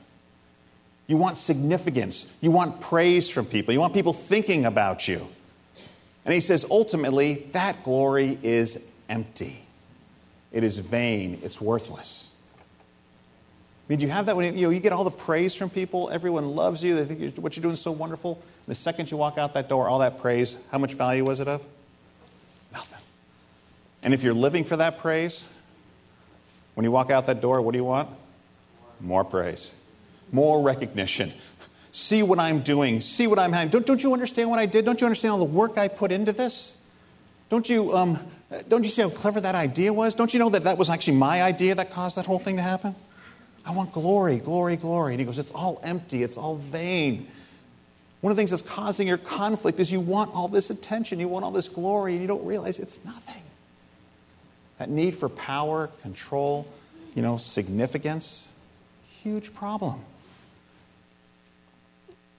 You 1.06 1.16
want 1.16 1.38
significance. 1.38 2.26
You 2.40 2.50
want 2.50 2.80
praise 2.80 3.28
from 3.28 3.46
people. 3.46 3.74
You 3.74 3.80
want 3.80 3.94
people 3.94 4.12
thinking 4.12 4.66
about 4.66 5.08
you. 5.08 5.26
And 6.24 6.34
he 6.34 6.40
says, 6.40 6.66
ultimately, 6.70 7.46
that 7.52 7.82
glory 7.82 8.38
is 8.42 8.80
empty. 9.08 9.62
It 10.52 10.64
is 10.64 10.78
vain. 10.78 11.40
It's 11.42 11.60
worthless. 11.60 12.29
Mean, 13.90 13.98
do 13.98 14.06
you 14.06 14.12
have 14.12 14.26
that 14.26 14.36
when 14.36 14.56
you, 14.56 14.62
know, 14.62 14.70
you 14.70 14.80
get 14.80 14.92
all 14.92 15.04
the 15.04 15.10
praise 15.10 15.54
from 15.54 15.68
people? 15.68 16.08
Everyone 16.10 16.46
loves 16.46 16.82
you. 16.82 16.94
They 16.94 17.04
think 17.04 17.20
you're, 17.20 17.30
what 17.32 17.56
you're 17.56 17.62
doing 17.62 17.74
is 17.74 17.80
so 17.80 17.90
wonderful. 17.90 18.34
And 18.34 18.74
the 18.74 18.74
second 18.74 19.10
you 19.10 19.18
walk 19.18 19.36
out 19.36 19.52
that 19.54 19.68
door, 19.68 19.88
all 19.88 19.98
that 19.98 20.20
praise, 20.20 20.56
how 20.70 20.78
much 20.78 20.94
value 20.94 21.24
was 21.24 21.40
it 21.40 21.48
of? 21.48 21.62
Nothing. 22.72 23.00
And 24.02 24.14
if 24.14 24.22
you're 24.22 24.32
living 24.32 24.64
for 24.64 24.76
that 24.76 24.98
praise, 24.98 25.44
when 26.74 26.84
you 26.84 26.90
walk 26.90 27.10
out 27.10 27.26
that 27.26 27.42
door, 27.42 27.60
what 27.60 27.72
do 27.72 27.78
you 27.78 27.84
want? 27.84 28.08
More 29.00 29.24
praise 29.24 29.70
more 30.32 30.62
recognition. 30.62 31.32
See 31.92 32.22
what 32.22 32.38
I'm 32.38 32.60
doing. 32.60 33.00
See 33.00 33.26
what 33.26 33.38
I'm 33.38 33.52
having. 33.52 33.70
Don't, 33.70 33.84
don't 33.84 34.02
you 34.02 34.12
understand 34.12 34.48
what 34.48 34.58
I 34.58 34.66
did? 34.66 34.84
Don't 34.84 35.00
you 35.00 35.06
understand 35.06 35.32
all 35.32 35.38
the 35.38 35.44
work 35.44 35.76
I 35.76 35.88
put 35.88 36.12
into 36.12 36.32
this? 36.32 36.76
Don't 37.48 37.68
you, 37.68 37.96
um, 37.96 38.18
don't 38.68 38.84
you 38.84 38.90
see 38.90 39.02
how 39.02 39.08
clever 39.08 39.40
that 39.40 39.56
idea 39.56 39.92
was? 39.92 40.14
Don't 40.14 40.32
you 40.32 40.38
know 40.38 40.50
that 40.50 40.64
that 40.64 40.78
was 40.78 40.88
actually 40.88 41.16
my 41.16 41.42
idea 41.42 41.74
that 41.74 41.90
caused 41.90 42.16
that 42.16 42.26
whole 42.26 42.38
thing 42.38 42.56
to 42.56 42.62
happen? 42.62 42.94
I 43.64 43.72
want 43.72 43.92
glory, 43.92 44.38
glory, 44.38 44.76
glory. 44.76 45.12
And 45.12 45.20
he 45.20 45.26
goes, 45.26 45.38
It's 45.38 45.52
all 45.52 45.80
empty, 45.82 46.22
it's 46.22 46.36
all 46.36 46.56
vain. 46.56 47.26
One 48.20 48.30
of 48.30 48.36
the 48.36 48.40
things 48.40 48.50
that's 48.50 48.62
causing 48.62 49.08
your 49.08 49.18
conflict 49.18 49.80
is 49.80 49.90
you 49.90 50.00
want 50.00 50.34
all 50.34 50.48
this 50.48 50.70
attention, 50.70 51.20
you 51.20 51.28
want 51.28 51.44
all 51.44 51.50
this 51.50 51.68
glory, 51.68 52.12
and 52.12 52.20
you 52.20 52.26
don't 52.26 52.44
realize 52.44 52.78
it's 52.78 52.98
nothing. 53.04 53.42
That 54.78 54.90
need 54.90 55.16
for 55.16 55.28
power, 55.28 55.88
control, 56.02 56.66
you 57.14 57.22
know, 57.22 57.38
significance, 57.38 58.46
huge 59.22 59.54
problem. 59.54 60.00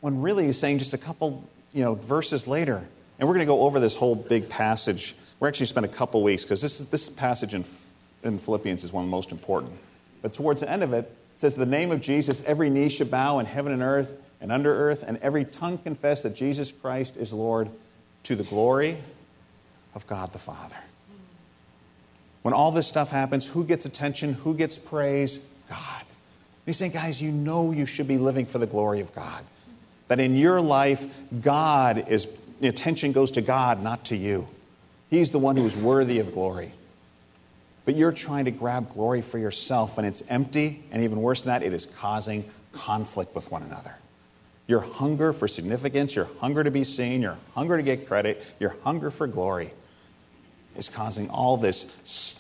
When 0.02 0.22
really 0.22 0.46
he's 0.46 0.60
saying 0.60 0.80
just 0.80 0.94
a 0.94 0.98
couple, 0.98 1.44
you 1.74 1.84
know, 1.84 1.96
verses 1.96 2.48
later, 2.48 2.88
and 3.20 3.28
we're 3.28 3.36
going 3.36 3.46
to 3.46 3.52
go 3.52 3.62
over 3.62 3.80
this 3.80 3.96
whole 3.96 4.16
big 4.16 4.50
passage. 4.50 5.16
We're 5.40 5.48
actually 5.48 5.68
spend 5.68 5.86
a 5.86 5.90
couple 5.90 6.24
weeks 6.24 6.44
because 6.44 6.62
this, 6.62 6.80
this 6.80 7.10
passage 7.10 7.54
in, 7.54 7.66
in 8.24 8.40
Philippians 8.40 8.84
is 8.84 8.92
one 8.92 9.04
of 9.04 9.08
the 9.08 9.16
most 9.16 9.32
important. 9.32 9.74
But 10.22 10.34
towards 10.34 10.62
the 10.62 10.70
end 10.70 10.84
of 10.84 10.94
it, 10.94 11.06
it 11.06 11.42
says, 11.42 11.56
The 11.56 11.66
name 11.66 11.92
of 11.92 12.02
Jesus, 12.02 12.44
every 12.46 12.70
knee 12.70 12.90
should 12.90 13.12
bow 13.12 13.40
in 13.40 13.46
heaven 13.46 13.72
and 13.72 13.82
earth 13.82 14.12
and 14.40 14.52
under 14.52 14.74
earth, 14.74 15.04
and 15.06 15.18
every 15.18 15.46
tongue 15.46 15.78
confess 15.78 16.24
that 16.24 16.36
Jesus 16.36 16.72
Christ 16.72 17.16
is 17.18 17.32
Lord 17.32 17.70
to 18.24 18.36
the 18.36 18.44
glory 18.44 18.98
of 19.94 20.06
God 20.08 20.34
the 20.34 20.40
Father. 20.40 20.76
When 22.42 22.54
all 22.54 22.72
this 22.72 22.88
stuff 22.88 23.10
happens, 23.12 23.46
who 23.46 23.64
gets 23.64 23.86
attention? 23.86 24.34
Who 24.34 24.56
gets 24.56 24.80
praise? 24.80 25.38
God. 25.70 26.04
He's 26.66 26.78
saying, 26.78 26.92
guys, 26.92 27.22
you 27.22 27.32
know 27.32 27.72
you 27.72 27.86
should 27.86 28.08
be 28.08 28.18
living 28.18 28.46
for 28.46 28.58
the 28.58 28.68
glory 28.68 29.00
of 29.00 29.14
God. 29.14 29.44
That 30.08 30.20
in 30.20 30.36
your 30.36 30.60
life, 30.60 31.06
God 31.42 32.06
is, 32.08 32.28
attention 32.62 33.12
goes 33.12 33.32
to 33.32 33.42
God, 33.42 33.82
not 33.84 34.06
to 34.06 34.16
you. 34.16 34.48
He's 35.10 35.30
the 35.30 35.40
one 35.40 35.56
who 35.56 35.66
is 35.66 35.76
worthy 35.76 36.20
of 36.20 36.34
glory. 36.34 36.72
But 37.86 37.96
you're 37.96 38.12
trying 38.12 38.46
to 38.46 38.52
grab 38.52 38.94
glory 38.94 39.22
for 39.22 39.40
yourself, 39.40 39.98
and 39.98 40.06
it's 40.06 40.24
empty, 40.30 40.84
and 40.92 41.02
even 41.02 41.22
worse 41.22 41.44
than 41.44 41.54
that, 41.54 41.64
it 41.66 41.74
is 41.74 41.88
causing 41.98 42.46
conflict 42.74 43.34
with 43.36 43.50
one 43.52 43.64
another. 43.64 43.96
Your 44.68 44.82
hunger 44.82 45.34
for 45.34 45.48
significance, 45.48 46.16
your 46.16 46.30
hunger 46.40 46.64
to 46.64 46.72
be 46.72 46.84
seen, 46.84 47.22
your 47.22 47.38
hunger 47.56 47.78
to 47.78 47.84
get 47.84 48.08
credit, 48.08 48.44
your 48.60 48.76
hunger 48.84 49.12
for 49.12 49.28
glory 49.28 49.74
is 50.78 50.88
causing 50.88 51.30
all 51.30 51.58
this 51.58 51.88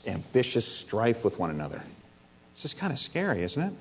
ambitious 0.08 0.66
strife 0.66 1.26
with 1.26 1.38
one 1.40 1.50
another. 1.50 1.84
It's 2.54 2.62
just 2.62 2.78
kind 2.78 2.94
of 2.94 3.00
scary, 3.00 3.42
isn't 3.44 3.62
it? 3.62 3.74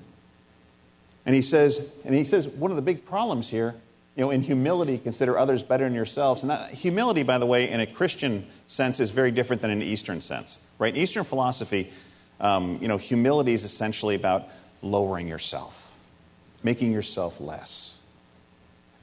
And 1.25 1.35
he 1.35 1.41
says, 1.41 1.87
and 2.03 2.15
he 2.15 2.23
says 2.23 2.47
one 2.47 2.71
of 2.71 2.75
the 2.75 2.81
big 2.81 3.05
problems 3.05 3.47
here, 3.47 3.75
you 4.15 4.25
know, 4.25 4.31
in 4.31 4.41
humility, 4.41 4.97
consider 4.97 5.37
others 5.37 5.63
better 5.63 5.85
than 5.85 5.93
yourselves. 5.93 6.41
And 6.41 6.51
that, 6.51 6.71
humility, 6.71 7.23
by 7.23 7.37
the 7.37 7.45
way, 7.45 7.69
in 7.69 7.79
a 7.79 7.87
Christian 7.87 8.45
sense, 8.67 8.99
is 8.99 9.11
very 9.11 9.31
different 9.31 9.61
than 9.61 9.71
an 9.71 9.81
Eastern 9.81 10.19
sense, 10.19 10.57
right? 10.79 10.93
In 10.93 11.01
Eastern 11.01 11.23
philosophy, 11.23 11.91
um, 12.41 12.77
you 12.81 12.87
know, 12.87 12.97
humility 12.97 13.53
is 13.53 13.63
essentially 13.63 14.15
about 14.15 14.49
lowering 14.81 15.27
yourself, 15.27 15.91
making 16.63 16.91
yourself 16.91 17.39
less. 17.39 17.93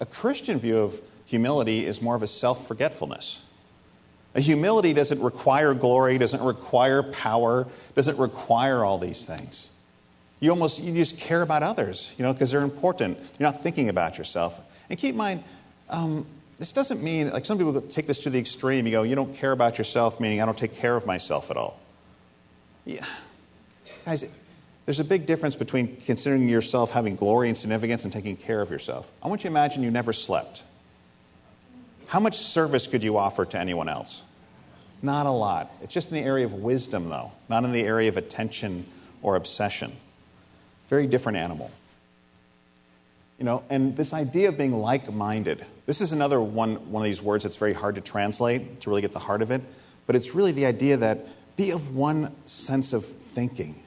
A 0.01 0.07
Christian 0.07 0.59
view 0.59 0.79
of 0.79 1.01
humility 1.25 1.87
is 1.87 2.03
more 2.03 2.15
of 2.15 2.23
a 2.23 2.27
self 2.27 2.67
forgetfulness. 2.69 3.41
A 4.35 4.41
humility 4.41 4.93
doesn't 4.93 5.21
require 5.21 5.73
glory, 5.73 6.19
doesn't 6.19 6.43
require 6.43 7.03
power, 7.03 7.67
doesn't 7.95 8.19
require 8.19 8.85
all 8.85 8.99
these 8.99 9.25
things. 9.25 9.71
You 10.41 10.51
almost 10.51 10.81
you 10.81 10.93
just 10.95 11.19
care 11.19 11.43
about 11.43 11.63
others, 11.63 12.13
you 12.17 12.25
know, 12.25 12.33
because 12.33 12.51
they're 12.51 12.63
important. 12.63 13.19
You're 13.39 13.51
not 13.51 13.63
thinking 13.63 13.89
about 13.89 14.19
yourself. 14.19 14.55
And 14.91 14.99
keep 14.99 15.11
in 15.11 15.17
mind, 15.17 15.45
um, 15.91 16.27
this 16.59 16.73
doesn't 16.73 17.03
mean 17.03 17.31
like 17.31 17.45
some 17.45 17.59
people 17.59 17.81
take 17.81 18.07
this 18.07 18.19
to 18.21 18.31
the 18.31 18.39
extreme. 18.39 18.87
You 18.87 18.93
go, 18.93 19.03
you 19.03 19.15
don't 19.15 19.35
care 19.35 19.53
about 19.53 19.79
yourself, 19.79 20.21
meaning 20.21 20.41
I 20.41 20.47
don't 20.47 20.59
take 20.59 20.77
care 20.77 20.97
of 20.97 21.07
myself 21.07 21.51
at 21.51 21.57
all. 21.57 21.79
Yeah, 22.85 23.05
guys, 24.05 24.25
there's 24.87 25.01
a 25.01 25.05
big 25.05 25.27
difference 25.27 25.55
between 25.55 25.97
considering 26.07 26.49
yourself 26.49 26.91
having 26.91 27.15
glory 27.15 27.49
and 27.49 27.57
significance 27.57 28.05
and 28.05 28.13
taking 28.13 28.37
care 28.37 28.63
of 28.63 28.71
yourself. 28.71 29.07
I 29.23 29.29
want 29.29 29.41
you 29.41 29.51
to 29.51 29.53
imagine 29.53 29.83
you 29.83 29.91
never 29.91 30.15
slept. 30.15 30.63
How 32.07 32.21
much 32.21 32.39
service 32.39 32.87
could 32.87 33.03
you 33.03 33.19
offer 33.19 33.45
to 33.45 33.59
anyone 33.59 33.91
else? 33.91 34.23
Not 35.03 35.27
a 35.27 35.31
lot. 35.31 35.71
It's 35.83 35.93
just 35.93 36.09
in 36.09 36.15
the 36.15 36.23
area 36.23 36.47
of 36.47 36.55
wisdom, 36.55 37.11
though, 37.11 37.33
not 37.51 37.65
in 37.65 37.73
the 37.73 37.83
area 37.83 38.09
of 38.09 38.17
attention 38.17 38.87
or 39.21 39.37
obsession. 39.37 39.93
Very 40.89 41.07
different 41.07 41.37
animal. 41.37 41.71
You 43.39 43.45
know, 43.45 43.63
and 43.71 43.97
this 43.97 44.13
idea 44.13 44.49
of 44.49 44.59
being 44.59 44.77
like 44.77 45.13
minded, 45.13 45.65
this 45.87 46.01
is 46.01 46.13
another 46.13 46.41
one, 46.41 46.91
one 46.91 47.03
of 47.03 47.05
these 47.05 47.23
words 47.23 47.45
that's 47.45 47.57
very 47.57 47.73
hard 47.73 47.95
to 47.95 48.01
translate 48.01 48.81
to 48.81 48.91
really 48.91 49.01
get 49.01 49.13
the 49.13 49.21
heart 49.21 49.43
of 49.43 49.53
it, 49.53 49.63
but 50.07 50.17
it's 50.17 50.35
really 50.35 50.51
the 50.51 50.67
idea 50.67 50.97
that 50.97 51.27
be 51.57 51.71
of 51.71 51.95
one 51.95 52.35
sense 52.47 52.93
of 52.93 53.07
thinking, 53.35 53.81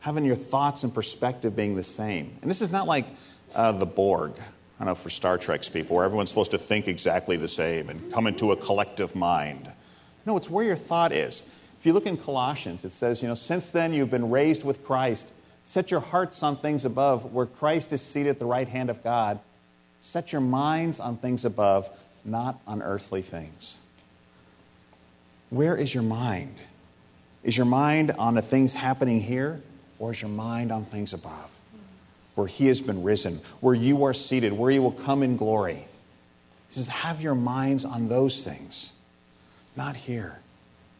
having 0.00 0.26
your 0.26 0.36
thoughts 0.36 0.84
and 0.84 0.92
perspective 0.92 1.56
being 1.56 1.74
the 1.74 1.82
same. 1.82 2.36
And 2.42 2.50
this 2.50 2.60
is 2.60 2.70
not 2.70 2.86
like 2.86 3.06
uh, 3.54 3.72
the 3.72 3.86
Borg. 3.86 4.32
I 4.36 4.84
don't 4.84 4.88
know, 4.88 4.94
for 4.94 5.10
Star 5.10 5.36
Trek's 5.36 5.68
people, 5.68 5.96
where 5.96 6.04
everyone's 6.04 6.30
supposed 6.30 6.52
to 6.52 6.58
think 6.58 6.88
exactly 6.88 7.36
the 7.36 7.48
same 7.48 7.90
and 7.90 8.12
come 8.12 8.26
into 8.26 8.52
a 8.52 8.56
collective 8.56 9.14
mind. 9.14 9.70
No, 10.26 10.36
it's 10.36 10.48
where 10.48 10.64
your 10.64 10.76
thought 10.76 11.12
is. 11.12 11.42
If 11.78 11.86
you 11.86 11.92
look 11.94 12.06
in 12.06 12.16
Colossians, 12.16 12.84
it 12.84 12.92
says, 12.92 13.22
you 13.22 13.28
know, 13.28 13.34
since 13.34 13.70
then 13.70 13.92
you've 13.92 14.10
been 14.10 14.30
raised 14.30 14.64
with 14.64 14.84
Christ. 14.84 15.32
Set 15.70 15.90
your 15.90 16.00
hearts 16.00 16.42
on 16.42 16.56
things 16.56 16.84
above, 16.84 17.32
where 17.32 17.46
Christ 17.46 17.92
is 17.92 18.02
seated 18.02 18.30
at 18.30 18.38
the 18.40 18.44
right 18.44 18.66
hand 18.66 18.90
of 18.90 19.04
God. 19.04 19.38
Set 20.02 20.32
your 20.32 20.40
minds 20.40 20.98
on 20.98 21.16
things 21.16 21.44
above, 21.44 21.88
not 22.24 22.60
on 22.66 22.82
earthly 22.82 23.22
things. 23.22 23.78
Where 25.50 25.76
is 25.76 25.94
your 25.94 26.02
mind? 26.02 26.60
Is 27.44 27.56
your 27.56 27.66
mind 27.66 28.10
on 28.10 28.34
the 28.34 28.42
things 28.42 28.74
happening 28.74 29.20
here, 29.20 29.62
or 30.00 30.12
is 30.12 30.20
your 30.20 30.30
mind 30.30 30.72
on 30.72 30.86
things 30.86 31.14
above? 31.14 31.50
where 32.40 32.46
he 32.46 32.68
has 32.68 32.80
been 32.80 33.02
risen, 33.02 33.38
where 33.60 33.74
you 33.74 34.04
are 34.04 34.14
seated, 34.14 34.50
where 34.52 34.70
he 34.70 34.78
will 34.78 34.92
come 34.92 35.22
in 35.22 35.36
glory. 35.36 35.84
He 36.68 36.74
says, 36.74 36.88
have 36.88 37.20
your 37.20 37.34
minds 37.34 37.84
on 37.84 38.08
those 38.08 38.42
things, 38.42 38.92
not 39.76 39.94
here. 39.94 40.38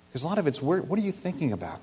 Because 0.08 0.22
a 0.22 0.26
lot 0.26 0.38
of 0.38 0.46
it's, 0.46 0.60
where, 0.60 0.82
what 0.82 0.98
are 0.98 1.02
you 1.02 1.12
thinking 1.12 1.52
about? 1.52 1.80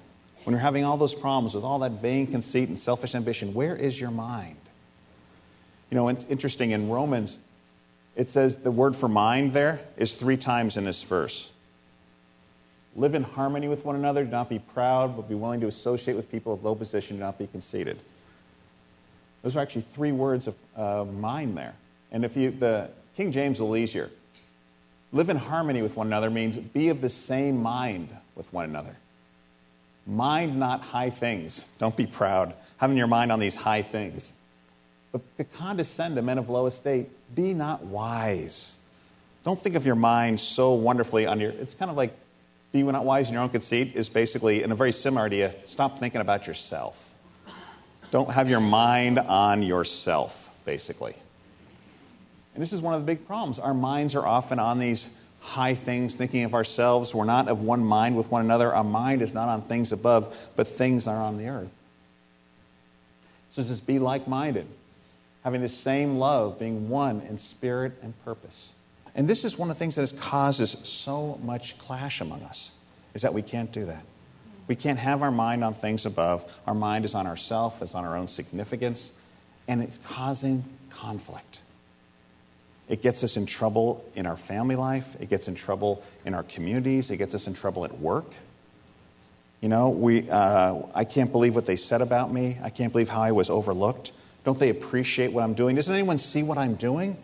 When 0.47 0.53
you're 0.53 0.61
having 0.61 0.85
all 0.85 0.95
those 0.95 1.13
problems 1.13 1.55
with 1.55 1.65
all 1.65 1.79
that 1.79 1.91
vain 2.01 2.25
conceit 2.25 2.69
and 2.69 2.79
selfish 2.79 3.15
ambition, 3.15 3.53
where 3.53 3.75
is 3.75 3.99
your 3.99 4.11
mind? 4.11 4.55
You 5.89 5.95
know, 5.97 6.09
interesting, 6.09 6.71
in 6.71 6.87
Romans, 6.87 7.37
it 8.15 8.29
says 8.29 8.55
the 8.55 8.71
word 8.71 8.95
for 8.95 9.09
mind 9.09 9.51
there 9.51 9.81
is 9.97 10.13
three 10.13 10.37
times 10.37 10.77
in 10.77 10.85
this 10.85 11.03
verse. 11.03 11.49
Live 12.95 13.13
in 13.13 13.23
harmony 13.23 13.67
with 13.67 13.83
one 13.83 13.97
another, 13.97 14.23
do 14.23 14.31
not 14.31 14.47
be 14.47 14.59
proud, 14.59 15.17
but 15.17 15.27
be 15.27 15.35
willing 15.35 15.59
to 15.59 15.67
associate 15.67 16.15
with 16.15 16.31
people 16.31 16.53
of 16.53 16.63
low 16.63 16.75
position, 16.75 17.17
do 17.17 17.23
not 17.23 17.37
be 17.37 17.47
conceited. 17.47 17.99
Those 19.41 19.57
are 19.57 19.59
actually 19.59 19.83
three 19.95 20.13
words 20.13 20.47
of 20.47 20.55
uh, 20.77 21.03
mine 21.03 21.55
there. 21.55 21.73
And 22.13 22.23
if 22.23 22.37
you, 22.37 22.51
the 22.51 22.89
King 23.17 23.33
James 23.33 23.59
will 23.59 23.75
easier. 23.75 24.09
Live 25.11 25.29
in 25.29 25.35
harmony 25.35 25.81
with 25.81 25.97
one 25.97 26.07
another 26.07 26.29
means 26.29 26.57
be 26.57 26.87
of 26.87 27.01
the 27.01 27.09
same 27.09 27.61
mind 27.61 28.15
with 28.37 28.53
one 28.53 28.63
another. 28.63 28.95
Mind 30.07 30.57
not 30.57 30.81
high 30.81 31.09
things. 31.09 31.65
Don't 31.77 31.95
be 31.95 32.07
proud, 32.07 32.53
having 32.77 32.97
your 32.97 33.07
mind 33.07 33.31
on 33.31 33.39
these 33.39 33.55
high 33.55 33.81
things. 33.81 34.31
But 35.11 35.21
to 35.37 35.43
condescend 35.43 36.15
to 36.15 36.21
men 36.21 36.37
of 36.37 36.49
low 36.49 36.65
estate, 36.65 37.09
be 37.35 37.53
not 37.53 37.83
wise. 37.83 38.77
Don't 39.43 39.59
think 39.59 39.75
of 39.75 39.85
your 39.85 39.95
mind 39.95 40.39
so 40.39 40.73
wonderfully 40.73 41.25
on 41.25 41.39
your. 41.39 41.51
It's 41.51 41.73
kind 41.73 41.91
of 41.91 41.97
like 41.97 42.13
be 42.71 42.83
not 42.83 43.05
wise 43.05 43.27
in 43.27 43.33
your 43.33 43.43
own 43.43 43.49
conceit, 43.49 43.95
is 43.95 44.09
basically, 44.09 44.63
in 44.63 44.71
a 44.71 44.75
very 44.75 44.91
similar 44.91 45.25
idea, 45.25 45.55
stop 45.65 45.99
thinking 45.99 46.21
about 46.21 46.47
yourself. 46.47 46.97
Don't 48.11 48.31
have 48.31 48.49
your 48.49 48.59
mind 48.59 49.19
on 49.19 49.63
yourself, 49.63 50.49
basically. 50.65 51.15
And 52.53 52.61
this 52.61 52.73
is 52.73 52.81
one 52.81 52.93
of 52.93 53.01
the 53.01 53.05
big 53.05 53.25
problems. 53.27 53.59
Our 53.59 53.73
minds 53.73 54.15
are 54.15 54.25
often 54.25 54.59
on 54.59 54.79
these 54.79 55.09
high 55.47 55.75
things, 55.75 56.15
thinking 56.15 56.43
of 56.43 56.53
ourselves. 56.53 57.15
We're 57.15 57.23
not 57.23 57.47
of 57.47 57.61
one 57.61 57.83
mind 57.83 58.17
with 58.17 58.29
one 58.29 58.41
another. 58.41 58.73
Our 58.73 58.83
mind 58.83 59.21
is 59.21 59.33
not 59.33 59.47
on 59.47 59.61
things 59.61 59.93
above, 59.93 60.35
but 60.57 60.67
things 60.67 61.07
are 61.07 61.15
on 61.15 61.37
the 61.37 61.47
earth. 61.47 61.71
So 63.51 63.63
says, 63.63 63.79
be 63.79 63.97
like 63.97 64.27
minded, 64.27 64.67
having 65.45 65.61
the 65.61 65.69
same 65.69 66.17
love, 66.17 66.59
being 66.59 66.89
one 66.89 67.21
in 67.21 67.37
spirit 67.37 67.93
and 68.03 68.13
purpose. 68.25 68.71
And 69.15 69.27
this 69.27 69.45
is 69.45 69.57
one 69.57 69.69
of 69.69 69.77
the 69.77 69.79
things 69.79 69.95
that 69.95 70.01
has 70.01 70.11
causes 70.11 70.77
so 70.83 71.39
much 71.41 71.77
clash 71.77 72.19
among 72.19 72.43
us, 72.43 72.71
is 73.13 73.21
that 73.21 73.33
we 73.33 73.41
can't 73.41 73.71
do 73.71 73.85
that. 73.85 74.03
We 74.67 74.75
can't 74.75 74.99
have 74.99 75.23
our 75.23 75.31
mind 75.31 75.63
on 75.63 75.73
things 75.73 76.05
above. 76.05 76.45
Our 76.67 76.75
mind 76.75 77.05
is 77.05 77.15
on 77.15 77.25
ourself, 77.25 77.81
it's 77.81 77.95
on 77.95 78.03
our 78.03 78.17
own 78.17 78.27
significance, 78.27 79.11
and 79.69 79.81
it's 79.81 79.97
causing 79.99 80.65
conflict. 80.89 81.61
It 82.89 83.01
gets 83.01 83.23
us 83.23 83.35
in 83.35 83.45
trouble 83.45 84.05
in 84.15 84.25
our 84.25 84.37
family 84.37 84.75
life, 84.75 85.15
it 85.19 85.29
gets 85.29 85.47
in 85.47 85.55
trouble 85.55 86.03
in 86.25 86.33
our 86.33 86.43
communities, 86.43 87.11
it 87.11 87.17
gets 87.17 87.35
us 87.35 87.47
in 87.47 87.53
trouble 87.53 87.83
at 87.85 87.99
work. 87.99 88.31
You 89.61 89.69
know, 89.69 89.89
we, 89.89 90.29
uh, 90.29 90.83
I 90.93 91.03
can't 91.03 91.31
believe 91.31 91.55
what 91.55 91.65
they 91.65 91.75
said 91.75 92.01
about 92.01 92.31
me. 92.31 92.57
I 92.61 92.69
can't 92.69 92.91
believe 92.91 93.09
how 93.09 93.21
I 93.21 93.31
was 93.31 93.49
overlooked. 93.49 94.11
Don't 94.43 94.59
they 94.59 94.69
appreciate 94.69 95.33
what 95.33 95.43
I'm 95.43 95.55
doing? 95.55 95.75
Doesn't 95.75 95.93
anyone 95.93 96.19
see 96.19 96.43
what 96.43 96.57
I'm 96.57 96.75
doing? 96.75 97.17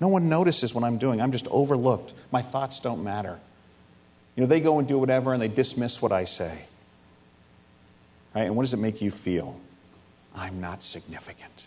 No 0.00 0.08
one 0.08 0.28
notices 0.28 0.72
what 0.72 0.84
I'm 0.84 0.98
doing. 0.98 1.20
I'm 1.20 1.32
just 1.32 1.46
overlooked. 1.48 2.14
My 2.32 2.40
thoughts 2.40 2.80
don't 2.80 3.04
matter. 3.04 3.38
You 4.34 4.42
know, 4.42 4.46
they 4.46 4.60
go 4.60 4.78
and 4.78 4.88
do 4.88 4.98
whatever 4.98 5.32
and 5.32 5.42
they 5.42 5.48
dismiss 5.48 6.00
what 6.00 6.12
I 6.12 6.24
say. 6.24 6.56
Right? 8.34 8.42
And 8.42 8.56
what 8.56 8.62
does 8.62 8.72
it 8.72 8.78
make 8.78 9.02
you 9.02 9.10
feel? 9.10 9.60
I'm 10.34 10.60
not 10.60 10.82
significant. 10.82 11.66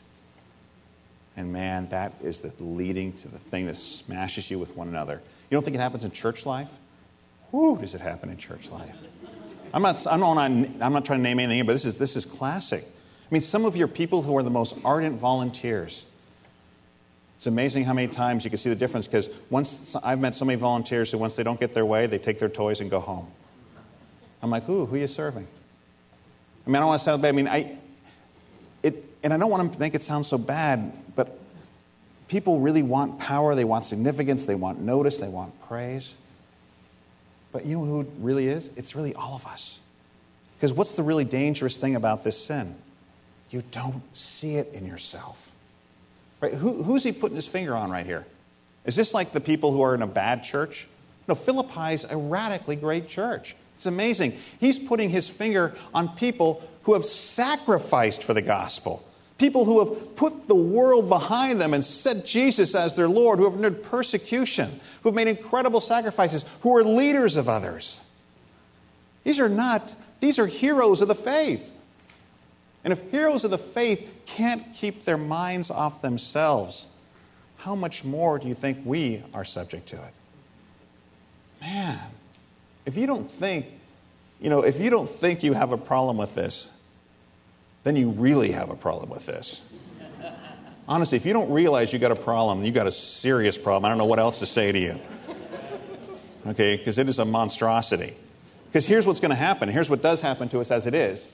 And 1.37 1.53
man, 1.53 1.87
that 1.89 2.13
is 2.21 2.39
the 2.39 2.51
leading 2.59 3.13
to 3.13 3.27
the 3.27 3.39
thing 3.39 3.65
that 3.67 3.75
smashes 3.75 4.51
you 4.51 4.59
with 4.59 4.75
one 4.75 4.87
another. 4.87 5.21
You 5.49 5.55
don't 5.55 5.63
think 5.63 5.75
it 5.75 5.79
happens 5.79 6.03
in 6.03 6.11
church 6.11 6.45
life? 6.45 6.69
Whoo, 7.51 7.77
does 7.77 7.95
it 7.95 8.01
happen 8.01 8.29
in 8.29 8.37
church 8.37 8.69
life? 8.69 8.95
I'm 9.73 9.81
not, 9.81 10.05
I'm 10.07 10.19
not, 10.19 10.37
I'm 10.37 10.93
not 10.93 11.05
trying 11.05 11.19
to 11.19 11.23
name 11.23 11.39
anything, 11.39 11.65
but 11.65 11.73
this 11.73 11.85
is, 11.85 11.95
this 11.95 12.15
is 12.15 12.25
classic. 12.25 12.83
I 12.85 13.33
mean, 13.33 13.41
some 13.41 13.65
of 13.65 13.77
your 13.77 13.87
people 13.87 14.21
who 14.21 14.37
are 14.37 14.43
the 14.43 14.49
most 14.49 14.75
ardent 14.83 15.19
volunteers, 15.19 16.03
it's 17.37 17.47
amazing 17.47 17.85
how 17.85 17.93
many 17.93 18.07
times 18.07 18.43
you 18.43 18.49
can 18.49 18.59
see 18.59 18.69
the 18.69 18.75
difference 18.75 19.07
because 19.07 19.29
once 19.49 19.95
I've 20.03 20.19
met 20.19 20.35
so 20.35 20.45
many 20.45 20.59
volunteers 20.59 21.11
who, 21.11 21.17
once 21.17 21.35
they 21.35 21.43
don't 21.43 21.59
get 21.59 21.73
their 21.73 21.85
way, 21.85 22.07
they 22.07 22.17
take 22.17 22.39
their 22.39 22.49
toys 22.49 22.81
and 22.81 22.91
go 22.91 22.99
home. 22.99 23.27
I'm 24.43 24.49
like, 24.49 24.67
ooh, 24.67 24.85
who 24.85 24.95
are 24.95 24.99
you 24.99 25.07
serving? 25.07 25.47
I 26.65 26.69
mean, 26.69 26.75
I 26.75 26.79
don't 26.79 26.87
want 26.89 26.99
to 26.99 27.05
sound 27.05 27.21
bad. 27.21 27.29
I 27.29 27.31
mean, 27.31 27.47
I, 27.47 27.77
it, 28.83 29.03
and 29.23 29.33
I 29.33 29.37
don't 29.37 29.49
want 29.49 29.73
to 29.73 29.79
make 29.79 29.95
it 29.95 30.03
sound 30.03 30.25
so 30.25 30.37
bad, 30.37 30.91
people 32.31 32.61
really 32.61 32.81
want 32.81 33.19
power, 33.19 33.55
they 33.55 33.65
want 33.65 33.83
significance, 33.83 34.45
they 34.45 34.55
want 34.55 34.79
notice, 34.79 35.17
they 35.17 35.27
want 35.27 35.53
praise. 35.67 36.13
But 37.51 37.65
you 37.65 37.77
know 37.77 37.83
who 37.83 38.07
really 38.19 38.47
is? 38.47 38.69
It's 38.77 38.95
really 38.95 39.13
all 39.13 39.35
of 39.35 39.45
us. 39.45 39.79
Because 40.55 40.71
what's 40.71 40.93
the 40.93 41.03
really 41.03 41.25
dangerous 41.25 41.75
thing 41.75 41.97
about 41.97 42.23
this 42.23 42.41
sin? 42.41 42.73
You 43.49 43.61
don't 43.71 44.01
see 44.15 44.55
it 44.55 44.73
in 44.73 44.87
yourself. 44.87 45.51
Right? 46.39 46.53
Who, 46.53 46.81
who's 46.81 47.03
he 47.03 47.11
putting 47.11 47.35
his 47.35 47.47
finger 47.47 47.75
on 47.75 47.91
right 47.91 48.05
here? 48.05 48.25
Is 48.85 48.95
this 48.95 49.13
like 49.13 49.33
the 49.33 49.41
people 49.41 49.73
who 49.73 49.81
are 49.81 49.93
in 49.93 50.01
a 50.01 50.07
bad 50.07 50.41
church? 50.45 50.87
No, 51.27 51.35
Philippi's 51.35 52.05
a 52.09 52.15
radically 52.15 52.77
great 52.77 53.09
church. 53.09 53.57
It's 53.75 53.87
amazing. 53.87 54.37
He's 54.57 54.79
putting 54.79 55.09
his 55.09 55.27
finger 55.27 55.75
on 55.93 56.15
people 56.15 56.63
who 56.83 56.93
have 56.93 57.03
sacrificed 57.03 58.23
for 58.23 58.33
the 58.33 58.41
gospel, 58.41 59.03
people 59.41 59.65
who 59.65 59.83
have 59.83 60.15
put 60.15 60.47
the 60.47 60.55
world 60.55 61.09
behind 61.09 61.59
them 61.59 61.73
and 61.73 61.83
set 61.83 62.25
Jesus 62.25 62.75
as 62.75 62.93
their 62.93 63.09
Lord, 63.09 63.39
who 63.39 63.45
have 63.45 63.55
endured 63.55 63.83
persecution, 63.83 64.79
who 65.01 65.09
have 65.09 65.15
made 65.15 65.27
incredible 65.27 65.81
sacrifices, 65.81 66.45
who 66.61 66.77
are 66.77 66.83
leaders 66.83 67.35
of 67.35 67.49
others. 67.49 67.99
These 69.23 69.39
are 69.39 69.49
not, 69.49 69.93
these 70.19 70.37
are 70.37 70.45
heroes 70.45 71.01
of 71.01 71.07
the 71.07 71.15
faith. 71.15 71.67
And 72.83 72.93
if 72.93 73.01
heroes 73.09 73.43
of 73.43 73.49
the 73.51 73.57
faith 73.57 74.07
can't 74.27 74.63
keep 74.75 75.05
their 75.05 75.17
minds 75.17 75.71
off 75.71 76.03
themselves, 76.03 76.85
how 77.57 77.73
much 77.73 78.03
more 78.03 78.37
do 78.37 78.47
you 78.47 78.55
think 78.55 78.79
we 78.85 79.23
are 79.33 79.43
subject 79.43 79.87
to 79.89 79.95
it? 79.95 80.13
Man, 81.61 81.99
if 82.85 82.95
you 82.95 83.07
don't 83.07 83.29
think, 83.31 83.65
you 84.39 84.51
know, 84.51 84.61
if 84.61 84.79
you 84.79 84.91
don't 84.91 85.09
think 85.09 85.43
you 85.43 85.53
have 85.53 85.71
a 85.71 85.77
problem 85.77 86.17
with 86.17 86.35
this, 86.35 86.69
then 87.83 87.95
you 87.95 88.09
really 88.11 88.51
have 88.51 88.69
a 88.69 88.75
problem 88.75 89.09
with 89.09 89.25
this. 89.25 89.61
Honestly, 90.87 91.15
if 91.15 91.25
you 91.25 91.33
don't 91.33 91.51
realize 91.51 91.93
you 91.93 91.99
got 91.99 92.11
a 92.11 92.15
problem, 92.15 92.63
you 92.63 92.71
got 92.71 92.87
a 92.87 92.91
serious 92.91 93.57
problem. 93.57 93.85
I 93.85 93.89
don't 93.89 93.97
know 93.97 94.05
what 94.05 94.19
else 94.19 94.39
to 94.39 94.45
say 94.45 94.71
to 94.71 94.79
you. 94.79 94.99
Okay, 96.47 96.75
because 96.75 96.97
it 96.97 97.07
is 97.07 97.19
a 97.19 97.25
monstrosity. 97.25 98.15
Because 98.65 98.85
here's 98.85 99.05
what's 99.05 99.19
going 99.19 99.29
to 99.29 99.35
happen. 99.35 99.69
Here's 99.69 99.89
what 99.89 100.01
does 100.01 100.21
happen 100.21 100.49
to 100.49 100.59
us 100.59 100.71
as 100.71 100.87
it 100.87 100.93
is. 100.93 101.27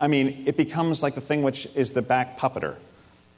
I 0.00 0.08
mean, 0.08 0.44
it 0.46 0.56
becomes 0.56 1.02
like 1.02 1.14
the 1.14 1.20
thing 1.20 1.42
which 1.42 1.66
is 1.74 1.90
the 1.90 2.02
back 2.02 2.38
puppeter. 2.38 2.76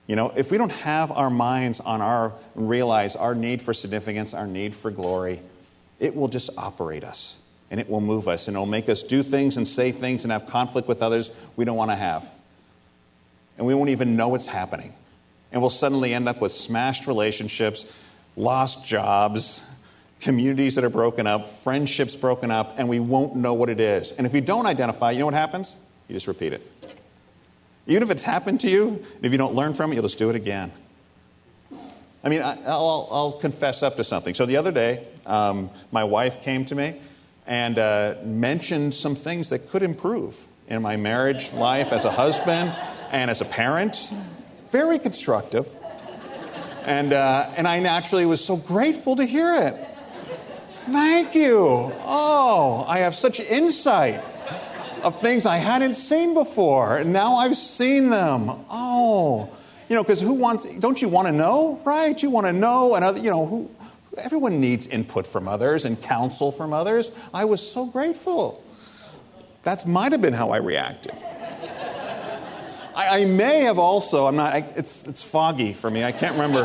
You 0.07 0.17
know, 0.17 0.33
if 0.37 0.51
we 0.51 0.59
don't 0.59 0.73
have 0.73 1.13
our 1.13 1.31
minds 1.31 1.81
on 1.81 2.01
our, 2.01 2.33
realize 2.55 3.17
our 3.17 3.35
need 3.35 3.63
for 3.63 3.73
significance, 3.73 4.35
our 4.35 4.47
need 4.47 4.75
for 4.75 4.91
glory, 4.91 5.41
it 6.01 6.15
will 6.15 6.29
just 6.29 6.51
operate 6.57 7.05
us 7.05 7.37
and 7.71 7.81
it 7.81 7.89
will 7.89 8.01
move 8.01 8.29
us 8.29 8.49
and 8.49 8.57
it'll 8.57 8.67
make 8.67 8.89
us 8.89 9.03
do 9.03 9.23
things 9.23 9.57
and 9.57 9.67
say 9.67 9.93
things 9.93 10.25
and 10.25 10.33
have 10.33 10.47
conflict 10.47 10.89
with 10.89 11.03
others 11.03 11.31
we 11.57 11.65
don't 11.65 11.77
want 11.77 11.91
to 11.91 11.97
have. 11.97 12.31
And 13.57 13.67
we 13.67 13.75
won't 13.75 13.91
even 13.91 14.17
know 14.17 14.35
it's 14.35 14.47
happening. 14.47 14.93
And 15.53 15.61
we'll 15.61 15.71
suddenly 15.71 16.13
end 16.13 16.29
up 16.29 16.41
with 16.41 16.53
smashed 16.53 17.07
relationships, 17.07 17.87
lost 18.37 18.85
jobs, 18.85 19.63
communities 20.21 20.75
that 20.75 20.85
are 20.85 20.91
broken 20.91 21.27
up, 21.27 21.49
friendships 21.49 22.17
broken 22.17 22.51
up, 22.51 22.75
and 22.79 22.89
we 22.89 22.99
won't 22.99 23.37
know 23.37 23.55
what 23.55 23.69
it 23.69 23.79
is. 23.79 24.13
And 24.13 24.27
if 24.27 24.35
you 24.35 24.41
don't 24.41 24.67
identify, 24.67 25.13
you 25.13 25.21
know 25.21 25.27
what 25.27 25.35
happens? 25.35 25.73
You 26.09 26.15
just 26.15 26.27
repeat 26.27 26.53
it. 26.53 26.63
Even 27.87 28.03
if 28.03 28.11
it's 28.11 28.23
happened 28.23 28.61
to 28.61 28.71
you, 28.71 28.89
and 28.89 29.25
if 29.25 29.33
you 29.33 29.39
don't 29.39 29.55
learn 29.55 29.75
from 29.75 29.93
it, 29.93 29.95
you'll 29.95 30.05
just 30.05 30.19
do 30.19 30.31
it 30.31 30.37
again. 30.37 30.73
I 32.25 32.31
mean, 32.31 32.41
I, 32.41 32.55
will 32.55 33.09
I'll 33.11 33.33
confess 33.33 33.83
up 33.83 33.97
to 33.97 34.05
something. 34.05 34.35
So 34.35 34.47
the 34.47 34.57
other 34.57 34.73
day, 34.73 35.07
um, 35.27 35.69
my 35.93 36.05
wife 36.05 36.43
came 36.43 36.65
to 36.67 36.75
me 36.75 36.99
and 37.47 37.79
uh, 37.79 38.15
mentioned 38.25 38.95
some 38.95 39.15
things 39.15 39.51
that 39.51 39.69
could 39.69 39.83
improve 39.83 40.41
in 40.69 40.81
my 40.81 40.97
marriage 40.97 41.53
life 41.53 41.93
as 41.93 42.07
a 42.07 42.11
husband 42.11 42.75
and 43.15 43.31
as 43.31 43.41
a 43.41 43.45
parent. 43.45 44.11
Very 44.71 44.99
constructive. 44.99 45.69
And, 46.85 47.13
uh, 47.13 47.49
and 47.57 47.67
I 47.67 47.79
naturally 47.79 48.27
was 48.27 48.45
so 48.45 48.57
grateful 48.57 49.17
to 49.17 49.25
hear 49.25 49.55
it. 49.55 49.75
Thank 50.71 51.35
you. 51.35 51.93
Oh, 52.05 52.85
I 52.87 52.99
have 52.99 53.15
such 53.15 53.39
insight 53.39 54.21
of 55.03 55.21
things 55.21 55.47
I 55.47 55.59
hadn't 55.59 55.95
seen 55.95 56.35
before, 56.35 56.99
and 56.99 57.13
now 57.13 57.37
I've 57.37 57.57
seen 57.57 58.11
them. 58.11 58.51
Oh, 58.69 59.49
you 59.89 59.95
know, 59.95 60.03
because 60.03 60.21
who 60.21 60.35
wants? 60.35 60.67
Don't 60.81 61.01
you 61.01 61.09
want 61.09 61.29
to 61.29 61.33
know, 61.33 61.81
right? 61.85 62.21
You 62.21 62.31
want 62.31 62.47
to 62.49 62.53
know, 62.53 62.97
and 62.97 63.25
you 63.25 63.31
know, 63.31 63.47
who? 63.47 63.71
Everyone 64.19 64.61
needs 64.61 64.87
input 64.87 65.27
from 65.27 65.49
others 65.49 65.85
and 65.85 66.01
counsel 66.03 66.53
from 66.53 66.73
others. 66.73 67.11
I 67.33 67.45
was 67.45 67.61
so 67.61 67.87
grateful. 67.87 68.63
That 69.63 69.87
might 69.87 70.13
have 70.13 70.21
been 70.21 70.35
how 70.35 70.51
I 70.51 70.59
reacted. 70.59 71.15
I, 72.95 73.23
I, 73.23 73.25
may 73.25 73.61
have 73.61 73.79
also, 73.79 74.27
I'm 74.27 74.37
not, 74.37 74.53
I, 74.53 74.59
it's, 74.77 75.07
it's 75.07 75.23
foggy 75.23 75.73
for 75.73 75.91
me, 75.91 76.05
I 76.05 76.13
can't 76.13 76.33
remember, 76.33 76.65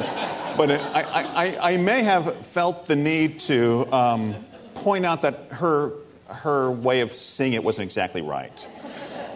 but 0.55 0.71
it, 0.71 0.81
I, 0.81 1.03
I, 1.03 1.73
I, 1.73 1.77
may 1.77 2.03
have 2.03 2.35
felt 2.47 2.85
the 2.85 2.95
need 2.95 3.39
to 3.41 3.87
um, 3.93 4.35
point 4.75 5.05
out 5.05 5.23
that 5.23 5.35
her 5.51 5.93
her 6.29 6.71
way 6.71 7.01
of 7.01 7.13
seeing 7.13 7.53
it 7.53 7.63
wasn't 7.63 7.85
exactly 7.85 8.21
right. 8.21 8.67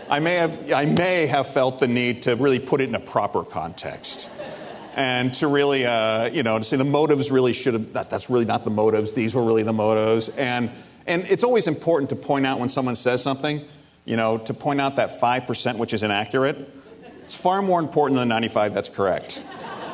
I 0.10 0.20
may 0.20 0.36
have, 0.36 0.72
I 0.72 0.86
may 0.86 1.26
have 1.28 1.48
felt 1.48 1.80
the 1.80 1.88
need 1.88 2.24
to 2.24 2.36
really 2.36 2.60
put 2.60 2.82
it 2.82 2.90
in 2.90 2.96
a 2.96 3.00
proper 3.00 3.44
context 3.44 4.30
and 4.96 5.34
to 5.36 5.48
really, 5.48 5.86
uh, 5.86 6.26
you 6.26 6.44
know, 6.44 6.60
to 6.60 6.64
say 6.64 6.78
the 6.78 6.84
motives 6.84 7.32
really 7.32 7.54
should 7.54 7.74
have, 7.74 7.94
that, 7.94 8.10
that's 8.10 8.30
really 8.30 8.46
not 8.46 8.64
the 8.64 8.70
motives, 8.70 9.14
these 9.14 9.34
were 9.34 9.44
really 9.44 9.64
the 9.64 9.74
motives. 9.74 10.30
And, 10.30 10.70
and 11.08 11.24
it's 11.24 11.44
always 11.44 11.68
important 11.68 12.12
to 12.12 12.16
point 12.16 12.46
out 12.46 12.60
when 12.60 12.70
someone 12.70 12.96
says 12.96 13.24
something, 13.24 13.66
you 14.06 14.16
know, 14.16 14.38
to 14.40 14.54
point 14.54 14.80
out 14.80 14.98
that 14.98 15.20
5% 15.20 15.78
which 15.78 15.94
is 15.94 16.04
inaccurate. 16.04 16.70
It's 17.24 17.36
far 17.36 17.62
more 17.62 17.80
important 17.80 18.20
than 18.20 18.28
95 18.28 18.74
that's 18.74 18.90
correct. 18.90 19.42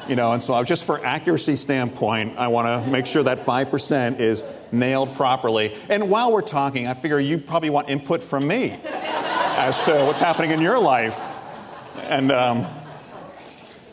You 0.08 0.16
know, 0.16 0.34
and 0.34 0.44
so 0.44 0.64
just 0.64 0.84
for 0.84 1.06
accuracy 1.06 1.58
standpoint, 1.58 2.40
I 2.40 2.48
want 2.48 2.84
to 2.84 2.90
make 2.90 3.06
sure 3.06 3.22
that 3.22 3.38
5% 3.46 4.20
is 4.20 4.44
nailed 4.72 5.14
properly. 5.14 5.76
And 5.90 6.10
while 6.10 6.32
we're 6.32 6.42
talking, 6.42 6.88
I 6.88 6.96
figure 6.96 7.20
you 7.20 7.38
probably 7.38 7.70
want 7.70 7.88
input 7.88 8.24
from 8.24 8.48
me 8.48 8.80
as 8.84 9.80
to 9.82 10.04
what's 10.06 10.20
happening 10.20 10.50
in 10.50 10.62
your 10.62 10.80
life. 10.80 11.20
And 11.98 12.32
um, 12.32 12.66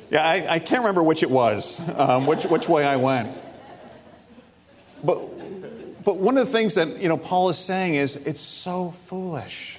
yeah, 0.09 0.27
I, 0.27 0.55
I, 0.55 0.59
can't 0.59 0.81
remember 0.81 1.03
which 1.03 1.23
it 1.23 1.31
was, 1.31 1.79
um, 1.97 2.25
which, 2.25 2.45
which 2.45 2.71
way 2.71 2.87
I 2.87 2.97
went. 2.97 3.37
But, 5.05 5.19
but 6.03 6.17
one 6.17 6.39
of 6.39 6.47
the 6.47 6.53
things 6.53 6.75
that 6.75 7.03
you 7.03 7.11
know, 7.11 7.19
Paul 7.19 7.51
is 7.51 7.59
saying 7.59 7.97
is 7.97 8.17
it's 8.17 8.41
so 8.41 8.93
foolish. 8.93 9.79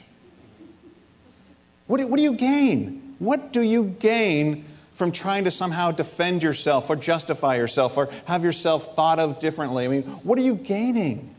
What 1.88 1.98
do, 1.98 2.06
what 2.06 2.18
do 2.18 2.24
you 2.24 2.34
gain? 2.34 3.07
What 3.20 3.52
do 3.54 3.62
you 3.62 3.86
gain 3.86 4.66
from 4.98 5.12
trying 5.12 5.44
to 5.44 5.52
somehow 5.52 5.92
defend 5.92 6.42
yourself 6.42 6.90
or 6.90 6.96
justify 6.96 7.56
yourself 7.56 7.96
or 7.98 8.10
have 8.26 8.44
yourself 8.44 8.96
thought 8.96 9.20
of 9.20 9.40
differently. 9.40 9.86
I 9.86 9.88
mean, 9.88 10.02
what 10.02 10.40
are 10.40 10.42
you 10.42 10.56
gaining? 10.56 11.36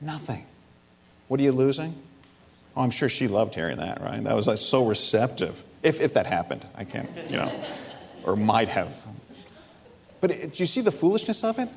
Nothing. 0.00 0.46
What 1.26 1.40
are 1.40 1.42
you 1.42 1.50
losing? 1.50 2.00
Oh, 2.76 2.82
I'm 2.82 2.92
sure 2.92 3.08
she 3.08 3.26
loved 3.26 3.56
hearing 3.56 3.78
that, 3.78 4.00
right? 4.00 4.22
That 4.22 4.36
was 4.36 4.46
like 4.46 4.58
so 4.58 4.86
receptive. 4.86 5.60
If, 5.82 6.00
if 6.00 6.14
that 6.14 6.26
happened, 6.26 6.64
I 6.76 6.84
can't, 6.84 7.10
you 7.28 7.38
know, 7.38 7.64
or 8.22 8.36
might 8.36 8.68
have. 8.68 8.94
But 10.20 10.30
it, 10.30 10.54
do 10.54 10.62
you 10.62 10.66
see 10.66 10.80
the 10.80 10.92
foolishness 10.92 11.42
of 11.42 11.58
it? 11.58 11.68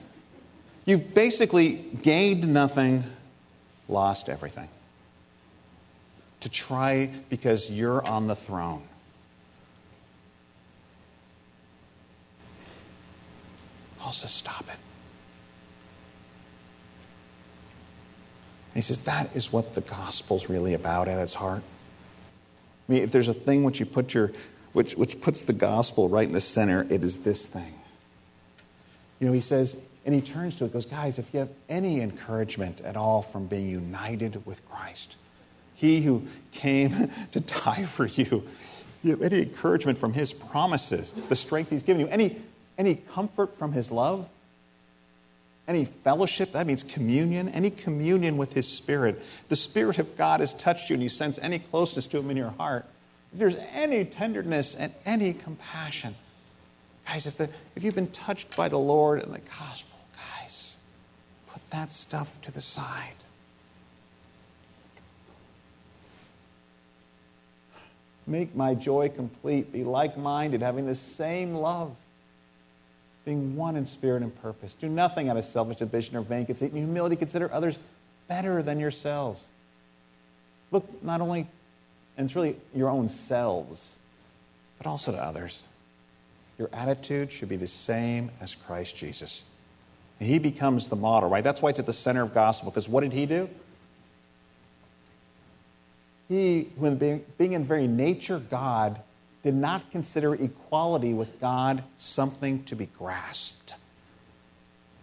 You've 0.85 1.15
basically 1.15 1.83
gained 2.03 2.47
nothing, 2.53 3.03
lost 3.87 4.29
everything. 4.29 4.69
To 6.41 6.49
try 6.49 7.11
because 7.29 7.71
you're 7.71 8.07
on 8.07 8.27
the 8.27 8.35
throne. 8.35 8.83
Paul 14.01 14.13
says, 14.13 14.31
Stop 14.31 14.63
it. 14.63 14.77
And 18.73 18.75
he 18.75 18.81
says, 18.81 19.01
That 19.01 19.29
is 19.35 19.53
what 19.53 19.75
the 19.75 19.81
gospel's 19.81 20.49
really 20.49 20.73
about 20.73 21.07
at 21.07 21.19
its 21.19 21.35
heart. 21.35 21.61
I 22.89 22.91
mean, 22.91 23.03
if 23.03 23.11
there's 23.11 23.27
a 23.27 23.33
thing 23.33 23.63
which 23.63 23.79
you 23.79 23.85
put 23.85 24.13
your, 24.13 24.31
which, 24.73 24.95
which 24.95 25.21
puts 25.21 25.43
the 25.43 25.53
gospel 25.53 26.09
right 26.09 26.27
in 26.27 26.33
the 26.33 26.41
center, 26.41 26.87
it 26.89 27.03
is 27.03 27.19
this 27.19 27.45
thing. 27.45 27.75
You 29.19 29.27
know, 29.27 29.33
he 29.33 29.41
says, 29.41 29.77
and 30.03 30.15
he 30.15 30.21
turns 30.21 30.55
to 30.55 30.65
it, 30.65 30.73
goes, 30.73 30.87
guys, 30.87 31.19
if 31.19 31.31
you 31.31 31.39
have 31.39 31.49
any 31.69 32.01
encouragement 32.01 32.81
at 32.81 32.97
all 32.97 33.21
from 33.21 33.45
being 33.45 33.69
united 33.69 34.43
with 34.47 34.67
Christ, 34.67 35.15
he 35.75 36.01
who 36.01 36.25
came 36.51 37.11
to 37.33 37.39
die 37.39 37.83
for 37.83 38.07
you, 38.07 38.47
you 39.03 39.11
have 39.11 39.21
any 39.21 39.43
encouragement 39.43 39.99
from 39.99 40.13
his 40.13 40.33
promises, 40.33 41.13
the 41.29 41.35
strength 41.35 41.69
he's 41.69 41.83
given 41.83 41.99
you, 41.99 42.07
any, 42.07 42.41
any 42.77 42.95
comfort 42.95 43.57
from 43.57 43.73
his 43.73 43.91
love, 43.91 44.27
any 45.67 45.85
fellowship, 45.85 46.53
that 46.53 46.67
means 46.67 46.83
communion, 46.83 47.49
any 47.49 47.69
communion 47.69 48.37
with 48.37 48.53
his 48.53 48.67
spirit. 48.67 49.21
The 49.49 49.55
Spirit 49.55 49.99
of 49.99 50.17
God 50.17 50.39
has 50.39 50.53
touched 50.53 50.89
you 50.89 50.95
and 50.95 51.03
you 51.03 51.09
sense 51.09 51.39
any 51.41 51.59
closeness 51.59 52.07
to 52.07 52.17
him 52.17 52.29
in 52.29 52.37
your 52.37 52.49
heart. 52.49 52.85
If 53.31 53.39
there's 53.39 53.55
any 53.71 54.03
tenderness 54.03 54.75
and 54.75 54.93
any 55.05 55.33
compassion, 55.33 56.15
guys, 57.07 57.27
if, 57.27 57.37
the, 57.37 57.49
if 57.75 57.83
you've 57.83 57.95
been 57.95 58.11
touched 58.11 58.57
by 58.57 58.67
the 58.67 58.79
Lord 58.79 59.21
and 59.21 59.33
the 59.33 59.39
gospel, 59.39 59.97
guys, 60.15 60.77
put 61.47 61.61
that 61.69 61.93
stuff 61.93 62.41
to 62.41 62.51
the 62.51 62.61
side. 62.61 63.13
Make 68.27 68.55
my 68.55 68.73
joy 68.75 69.09
complete. 69.09 69.71
Be 69.71 69.83
like 69.83 70.17
minded, 70.17 70.61
having 70.61 70.85
the 70.85 70.95
same 70.95 71.55
love, 71.55 71.95
being 73.25 73.55
one 73.55 73.75
in 73.75 73.85
spirit 73.85 74.23
and 74.23 74.41
purpose. 74.41 74.75
Do 74.75 74.89
nothing 74.89 75.29
out 75.29 75.37
of 75.37 75.45
selfish 75.45 75.81
ambition 75.81 76.15
or 76.15 76.21
vain 76.21 76.45
conceit. 76.45 76.71
In 76.71 76.77
humility, 76.77 77.15
consider 77.15 77.51
others 77.53 77.77
better 78.27 78.63
than 78.63 78.79
yourselves. 78.79 79.43
Look 80.71 81.03
not 81.03 81.21
only, 81.21 81.47
and 82.17 82.25
it's 82.25 82.35
really 82.35 82.55
your 82.73 82.89
own 82.89 83.09
selves, 83.09 83.95
but 84.77 84.87
also 84.87 85.11
to 85.11 85.17
others. 85.17 85.63
Your 86.57 86.69
attitude 86.73 87.31
should 87.31 87.49
be 87.49 87.57
the 87.57 87.67
same 87.67 88.31
as 88.39 88.55
Christ 88.55 88.95
Jesus. 88.95 89.43
He 90.19 90.37
becomes 90.37 90.87
the 90.87 90.95
model, 90.95 91.29
right? 91.29 91.43
That's 91.43 91.61
why 91.61 91.71
it's 91.71 91.79
at 91.79 91.85
the 91.85 91.93
center 91.93 92.21
of 92.21 92.33
gospel, 92.33 92.69
because 92.69 92.87
what 92.87 93.01
did 93.01 93.13
he 93.13 93.25
do? 93.25 93.49
he, 96.31 96.69
when 96.77 96.95
being, 96.95 97.25
being 97.37 97.53
in 97.53 97.65
very 97.65 97.87
nature 97.87 98.39
God, 98.39 99.01
did 99.43 99.55
not 99.55 99.89
consider 99.91 100.35
equality 100.35 101.13
with 101.13 101.39
God 101.39 101.83
something 101.97 102.63
to 102.65 102.75
be 102.75 102.85
grasped. 102.85 103.75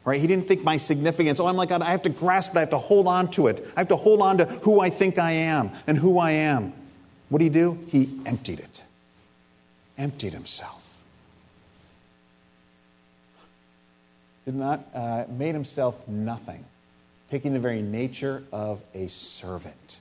Right? 0.05 0.21
He 0.21 0.27
didn't 0.27 0.49
think 0.49 0.65
my 0.65 0.77
significance, 0.77 1.39
oh, 1.41 1.47
I'm 1.47 1.57
like 1.57 1.69
God, 1.69 1.83
I 1.83 1.91
have 1.91 2.03
to 2.03 2.11
grasp 2.11 2.53
it, 2.53 2.57
I 2.57 2.61
have 2.61 2.71
to 2.71 2.79
hold 2.79 3.07
on 3.07 3.31
to 3.33 3.49
it. 3.49 3.67
I 3.77 3.81
have 3.81 3.89
to 3.89 3.97
hold 3.97 4.23
on 4.23 4.39
to 4.39 4.45
who 4.47 4.81
I 4.81 4.91
think 4.91 5.19
I 5.19 5.33
am 5.33 5.71
and 5.87 5.99
who 5.99 6.19
I 6.19 6.31
am. 6.33 6.73
What 7.29 7.41
did 7.41 7.45
he 7.45 7.51
do? 7.51 7.79
He 7.89 8.09
emptied 8.25 8.61
it, 8.61 8.83
emptied 9.99 10.33
himself. 10.33 10.83
Did 14.47 14.55
not, 14.55 14.87
uh, 14.95 15.25
made 15.29 15.55
himself 15.55 16.09
nothing, 16.09 16.65
taking 17.31 17.53
the 17.53 17.61
very 17.61 17.83
nature 17.83 18.45
of 18.51 18.81
a 18.95 19.09
servant, 19.09 20.01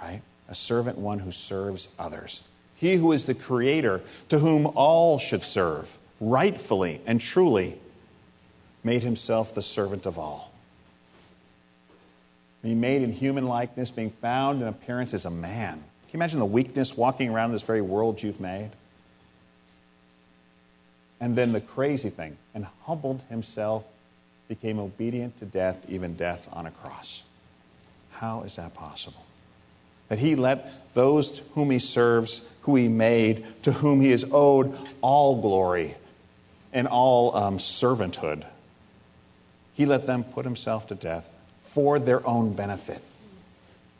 right? 0.00 0.22
a 0.48 0.54
servant 0.54 0.98
one 0.98 1.18
who 1.18 1.32
serves 1.32 1.88
others. 1.98 2.42
He 2.76 2.96
who 2.96 3.12
is 3.12 3.24
the 3.24 3.34
creator, 3.34 4.02
to 4.28 4.38
whom 4.38 4.66
all 4.74 5.18
should 5.18 5.42
serve, 5.42 5.98
rightfully 6.20 7.00
and 7.06 7.20
truly, 7.20 7.78
made 8.84 9.02
himself 9.02 9.54
the 9.54 9.62
servant 9.62 10.06
of 10.06 10.18
all. 10.18 10.52
Being 12.62 12.80
made 12.80 13.02
in 13.02 13.12
human 13.12 13.46
likeness, 13.46 13.90
being 13.90 14.10
found 14.10 14.62
in 14.62 14.68
appearance 14.68 15.14
as 15.14 15.24
a 15.24 15.30
man. 15.30 15.74
Can 15.74 15.82
you 16.12 16.18
imagine 16.18 16.38
the 16.38 16.46
weakness 16.46 16.96
walking 16.96 17.30
around 17.30 17.52
this 17.52 17.62
very 17.62 17.80
world 17.80 18.22
you've 18.22 18.40
made? 18.40 18.70
And 21.20 21.34
then 21.34 21.52
the 21.52 21.60
crazy 21.60 22.10
thing, 22.10 22.36
and 22.54 22.66
humbled 22.84 23.22
himself, 23.30 23.84
became 24.48 24.78
obedient 24.78 25.38
to 25.38 25.46
death, 25.46 25.78
even 25.88 26.14
death 26.14 26.46
on 26.52 26.66
a 26.66 26.70
cross. 26.70 27.22
How 28.10 28.42
is 28.42 28.56
that 28.56 28.74
possible? 28.74 29.24
That 30.08 30.18
he 30.18 30.36
let 30.36 30.94
those 30.94 31.42
whom 31.54 31.70
he 31.70 31.78
serves, 31.78 32.40
who 32.62 32.76
he 32.76 32.88
made, 32.88 33.44
to 33.64 33.72
whom 33.72 34.00
he 34.00 34.10
is 34.10 34.24
owed 34.32 34.76
all 35.02 35.40
glory 35.40 35.94
and 36.72 36.86
all 36.88 37.36
um, 37.36 37.58
servanthood, 37.58 38.44
he 39.74 39.86
let 39.86 40.06
them 40.06 40.24
put 40.24 40.44
himself 40.44 40.86
to 40.88 40.94
death 40.94 41.28
for 41.64 41.98
their 41.98 42.26
own 42.26 42.54
benefit 42.54 43.02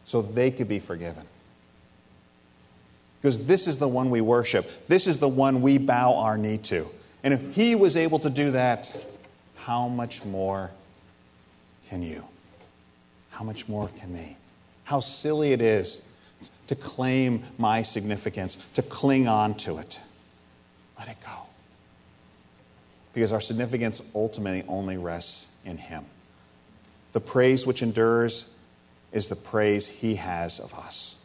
so 0.06 0.22
they 0.22 0.50
could 0.50 0.68
be 0.68 0.78
forgiven. 0.78 1.24
Because 3.20 3.44
this 3.44 3.66
is 3.66 3.78
the 3.78 3.88
one 3.88 4.10
we 4.10 4.20
worship, 4.20 4.70
this 4.88 5.06
is 5.06 5.18
the 5.18 5.28
one 5.28 5.60
we 5.60 5.78
bow 5.78 6.16
our 6.16 6.38
knee 6.38 6.58
to. 6.58 6.88
And 7.22 7.34
if 7.34 7.54
he 7.54 7.74
was 7.74 7.96
able 7.96 8.20
to 8.20 8.30
do 8.30 8.52
that, 8.52 8.94
how 9.56 9.88
much 9.88 10.24
more 10.24 10.70
can 11.88 12.02
you? 12.02 12.24
How 13.30 13.44
much 13.44 13.68
more 13.68 13.88
can 13.98 14.14
me? 14.14 14.36
How 14.86 15.00
silly 15.00 15.52
it 15.52 15.60
is 15.60 16.00
to 16.68 16.76
claim 16.76 17.42
my 17.58 17.82
significance, 17.82 18.56
to 18.74 18.82
cling 18.82 19.26
on 19.26 19.54
to 19.54 19.78
it. 19.78 20.00
Let 20.98 21.08
it 21.08 21.16
go. 21.24 21.42
Because 23.12 23.32
our 23.32 23.40
significance 23.40 24.00
ultimately 24.14 24.64
only 24.68 24.96
rests 24.96 25.46
in 25.64 25.76
Him. 25.76 26.04
The 27.12 27.20
praise 27.20 27.66
which 27.66 27.82
endures 27.82 28.46
is 29.12 29.26
the 29.26 29.36
praise 29.36 29.88
He 29.88 30.14
has 30.14 30.60
of 30.60 30.72
us. 30.74 31.16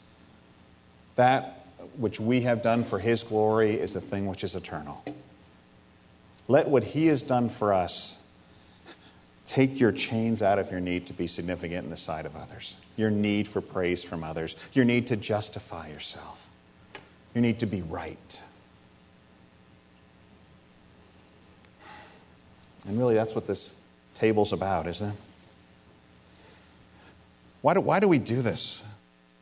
That 1.16 1.66
which 1.98 2.20
we 2.20 2.42
have 2.42 2.64
done 2.64 2.84
for 2.84 2.98
His 2.98 3.22
glory 3.22 3.80
is 3.80 3.94
the 3.94 4.02
thing 4.02 4.26
which 4.26 4.44
is 4.44 4.56
eternal. 4.56 5.04
Let 6.48 6.68
what 6.68 6.84
He 6.84 7.08
has 7.08 7.22
done 7.22 7.50
for 7.50 7.74
us 7.74 8.18
take 9.52 9.82
your 9.82 9.92
chains 9.92 10.42
out 10.42 10.58
of 10.60 10.72
your 10.72 10.80
need 10.80 11.06
to 11.08 11.14
be 11.14 11.28
significant 11.28 11.84
in 11.84 11.90
the 11.90 11.98
sight 11.98 12.26
of 12.26 12.38
others 12.38 12.76
your 13.02 13.10
need 13.10 13.48
for 13.48 13.62
praise 13.62 14.04
from 14.04 14.24
others, 14.24 14.56
your 14.74 14.86
need 14.86 15.08
to 15.08 15.18
justify 15.18 15.88
yourself, 15.90 16.48
your 17.34 17.42
need 17.42 17.60
to 17.60 17.66
be 17.66 17.82
right. 17.82 18.42
And 22.88 22.98
really, 22.98 23.16
that's 23.16 23.34
what 23.36 23.48
this 23.48 23.74
table's 24.16 24.54
about, 24.54 24.88
isn't 24.88 25.10
it? 25.10 25.16
Why 27.62 27.74
do, 27.74 27.82
why 27.82 28.00
do 28.00 28.08
we 28.08 28.18
do 28.18 28.42
this? 28.42 28.84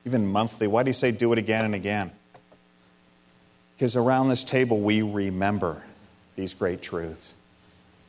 Even 0.05 0.27
monthly. 0.27 0.67
Why 0.67 0.83
do 0.83 0.89
you 0.89 0.93
say 0.93 1.11
do 1.11 1.31
it 1.33 1.37
again 1.37 1.65
and 1.65 1.75
again? 1.75 2.11
Because 3.75 3.95
around 3.95 4.27
this 4.29 4.43
table, 4.43 4.79
we 4.79 5.01
remember 5.01 5.83
these 6.35 6.53
great 6.53 6.81
truths. 6.81 7.33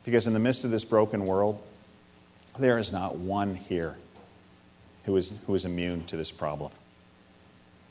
Because 0.03 0.27
in 0.27 0.33
the 0.33 0.39
midst 0.39 0.65
of 0.65 0.71
this 0.71 0.83
broken 0.83 1.25
world, 1.25 1.61
there 2.57 2.77
is 2.79 2.91
not 2.91 3.15
one 3.15 3.55
here 3.55 3.97
who 5.05 5.15
is, 5.17 5.33
who 5.47 5.55
is 5.55 5.65
immune 5.65 6.03
to 6.05 6.17
this 6.17 6.31
problem. 6.31 6.71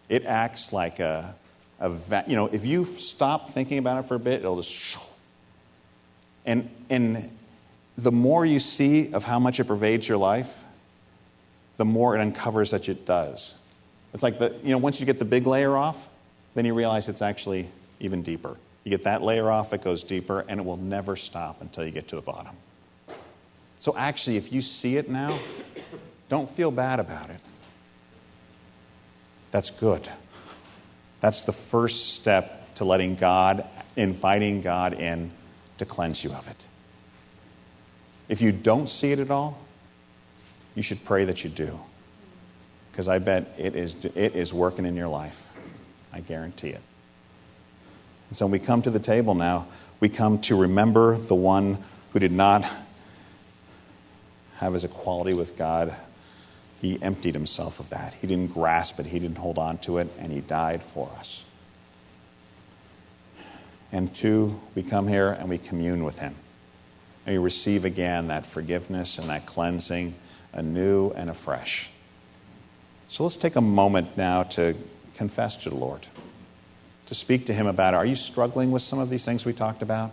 It 0.09 0.25
acts 0.25 0.73
like 0.73 1.01
a, 1.01 1.35
a 1.81 1.91
you 2.27 2.37
know, 2.37 2.47
if 2.47 2.65
you 2.65 2.85
stop 2.85 3.51
thinking 3.51 3.79
about 3.79 4.05
it 4.05 4.09
for 4.09 4.15
a 4.15 4.21
bit, 4.21 4.41
it'll 4.41 4.63
just. 4.63 4.99
And, 6.47 6.71
and 6.89 7.31
the 7.97 8.13
more 8.13 8.45
you 8.47 8.61
see 8.61 9.13
of 9.13 9.25
how 9.25 9.39
much 9.39 9.61
it 9.61 9.65
pervades 9.65 10.09
your 10.09 10.19
life, 10.19 10.59
the 11.77 11.85
more 11.85 12.17
it 12.17 12.21
uncovers 12.21 12.71
that 12.73 12.89
it 12.89 13.07
does. 13.07 13.55
It's 14.13 14.23
like 14.23 14.39
the, 14.39 14.55
you 14.63 14.71
know, 14.71 14.79
once 14.79 15.01
you 15.01 15.07
get 15.07 15.19
the 15.19 15.25
big 15.25 15.47
layer 15.47 15.77
off, 15.77 16.09
then 16.55 16.65
you 16.65 16.75
realize 16.75 17.09
it's 17.09 17.23
actually 17.23 17.69
even 18.01 18.23
deeper. 18.23 18.57
You 18.85 18.91
get 18.91 19.05
that 19.05 19.23
layer 19.23 19.51
off, 19.51 19.73
it 19.73 19.83
goes 19.83 20.03
deeper, 20.03 20.45
and 20.49 20.59
it 20.59 20.67
will 20.67 20.79
never 20.79 21.15
stop 21.17 21.61
until 21.61 21.85
you 21.85 21.91
get 21.91 22.09
to 22.09 22.17
the 22.17 22.23
bottom. 22.23 22.57
So 23.81 23.97
actually, 23.97 24.37
if 24.37 24.53
you 24.53 24.63
see 24.63 24.97
it 24.97 25.09
now, 25.09 25.39
don't 26.29 26.49
feel 26.49 26.71
bad 26.71 27.01
about 27.01 27.31
it. 27.31 27.41
That's 29.51 29.71
good. 29.71 30.09
That's 31.21 31.43
the 31.43 31.53
first 31.53 32.15
step 32.15 32.75
to 32.77 32.85
letting 32.85 33.17
God, 33.17 33.67
inviting 33.97 34.61
God 34.61 34.95
in 34.95 35.31
to 35.79 35.85
cleanse 35.85 36.23
you 36.23 36.33
of 36.33 36.47
it. 36.47 36.65
If 38.29 38.41
you 38.41 38.53
don't 38.53 38.89
see 38.89 39.13
it 39.13 39.19
at 39.19 39.31
all, 39.31 39.59
you 40.75 40.83
should 40.83 41.05
pray 41.05 41.25
that 41.25 41.43
you 41.43 41.51
do. 41.51 41.81
Because 42.93 43.09
I 43.09 43.19
bet 43.19 43.55
it 43.59 43.75
is, 43.75 43.95
it 44.15 44.37
is 44.37 44.53
working 44.53 44.85
in 44.85 44.95
your 44.95 45.09
life. 45.09 45.41
I 46.13 46.21
guarantee 46.21 46.71
it. 46.71 46.83
And 48.29 48.39
so 48.39 48.47
when 48.47 48.53
we 48.53 48.59
come 48.59 48.83
to 48.83 48.91
the 48.91 49.01
table 49.01 49.35
now, 49.35 49.67
we 50.01 50.09
come 50.09 50.41
to 50.43 50.55
remember 50.55 51.17
the 51.17 51.35
one 51.35 51.79
who 52.13 52.19
did 52.19 52.33
not 52.33 52.65
have 54.61 54.75
his 54.75 54.85
equality 54.85 55.35
with 55.35 55.59
God 55.59 55.95
he 56.81 57.01
emptied 57.03 57.35
himself 57.35 57.79
of 57.79 57.91
that. 57.91 58.15
He 58.15 58.27
didn't 58.27 58.55
grasp 58.55 58.99
it, 58.99 59.07
he 59.07 59.19
didn't 59.19 59.37
hold 59.37 59.59
on 59.59 59.79
to 59.79 59.99
it, 59.99 60.09
and 60.19 60.33
he 60.33 60.41
died 60.41 60.83
for 60.83 61.11
us. 61.19 61.43
And 63.93 64.15
two, 64.15 64.59
we 64.75 64.83
come 64.83 65.07
here 65.07 65.31
and 65.31 65.49
we 65.49 65.59
commune 65.59 66.05
with 66.05 66.19
him. 66.19 66.35
And 67.27 67.37
we 67.37 67.45
receive 67.45 67.85
again 67.85 68.29
that 68.29 68.47
forgiveness 68.47 69.19
and 69.19 69.29
that 69.29 69.45
cleansing 69.45 70.15
anew 70.53 71.11
and 71.11 71.29
afresh. 71.29 71.91
So 73.09 73.25
let's 73.25 73.37
take 73.37 73.57
a 73.57 73.61
moment 73.61 74.17
now 74.17 74.45
to 74.45 74.75
confess 75.17 75.57
to 75.57 75.71
the 75.71 75.77
Lord. 75.77 76.07
to 77.07 77.15
speak 77.17 77.47
to 77.47 77.53
Him 77.53 77.67
about. 77.67 77.93
Are 77.93 78.07
you 78.07 78.15
struggling 78.15 78.71
with 78.71 78.83
some 78.83 79.01
of 79.01 79.11
these 79.11 79.25
things 79.25 79.45
we 79.45 79.53
talked 79.53 79.83
about? 79.83 80.13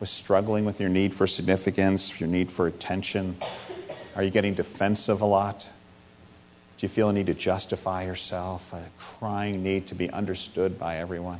With 0.00 0.08
struggling 0.08 0.64
with 0.64 0.80
your 0.80 0.88
need 0.88 1.14
for 1.14 1.28
significance, 1.28 2.18
your 2.18 2.28
need 2.28 2.50
for 2.50 2.66
attention? 2.66 3.36
Are 4.16 4.22
you 4.22 4.30
getting 4.30 4.54
defensive 4.54 5.20
a 5.20 5.26
lot? 5.26 5.68
Do 6.78 6.84
you 6.84 6.88
feel 6.88 7.08
a 7.08 7.12
need 7.12 7.26
to 7.26 7.34
justify 7.34 8.04
yourself, 8.04 8.72
a 8.72 8.82
crying 8.98 9.62
need 9.62 9.88
to 9.88 9.94
be 9.94 10.10
understood 10.10 10.78
by 10.78 10.98
everyone? 10.98 11.38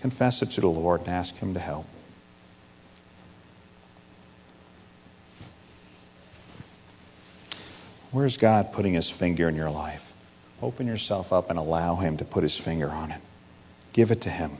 Confess 0.00 0.42
it 0.42 0.50
to 0.52 0.60
the 0.60 0.68
Lord 0.68 1.00
and 1.00 1.10
ask 1.10 1.34
Him 1.36 1.54
to 1.54 1.60
help. 1.60 1.86
Where's 8.12 8.36
God 8.36 8.72
putting 8.72 8.94
His 8.94 9.10
finger 9.10 9.48
in 9.48 9.56
your 9.56 9.70
life? 9.70 10.12
Open 10.62 10.86
yourself 10.86 11.32
up 11.32 11.50
and 11.50 11.58
allow 11.58 11.96
Him 11.96 12.16
to 12.16 12.24
put 12.24 12.42
His 12.42 12.56
finger 12.56 12.88
on 12.88 13.10
it. 13.10 13.20
Give 13.92 14.10
it 14.10 14.22
to 14.22 14.30
Him. 14.30 14.58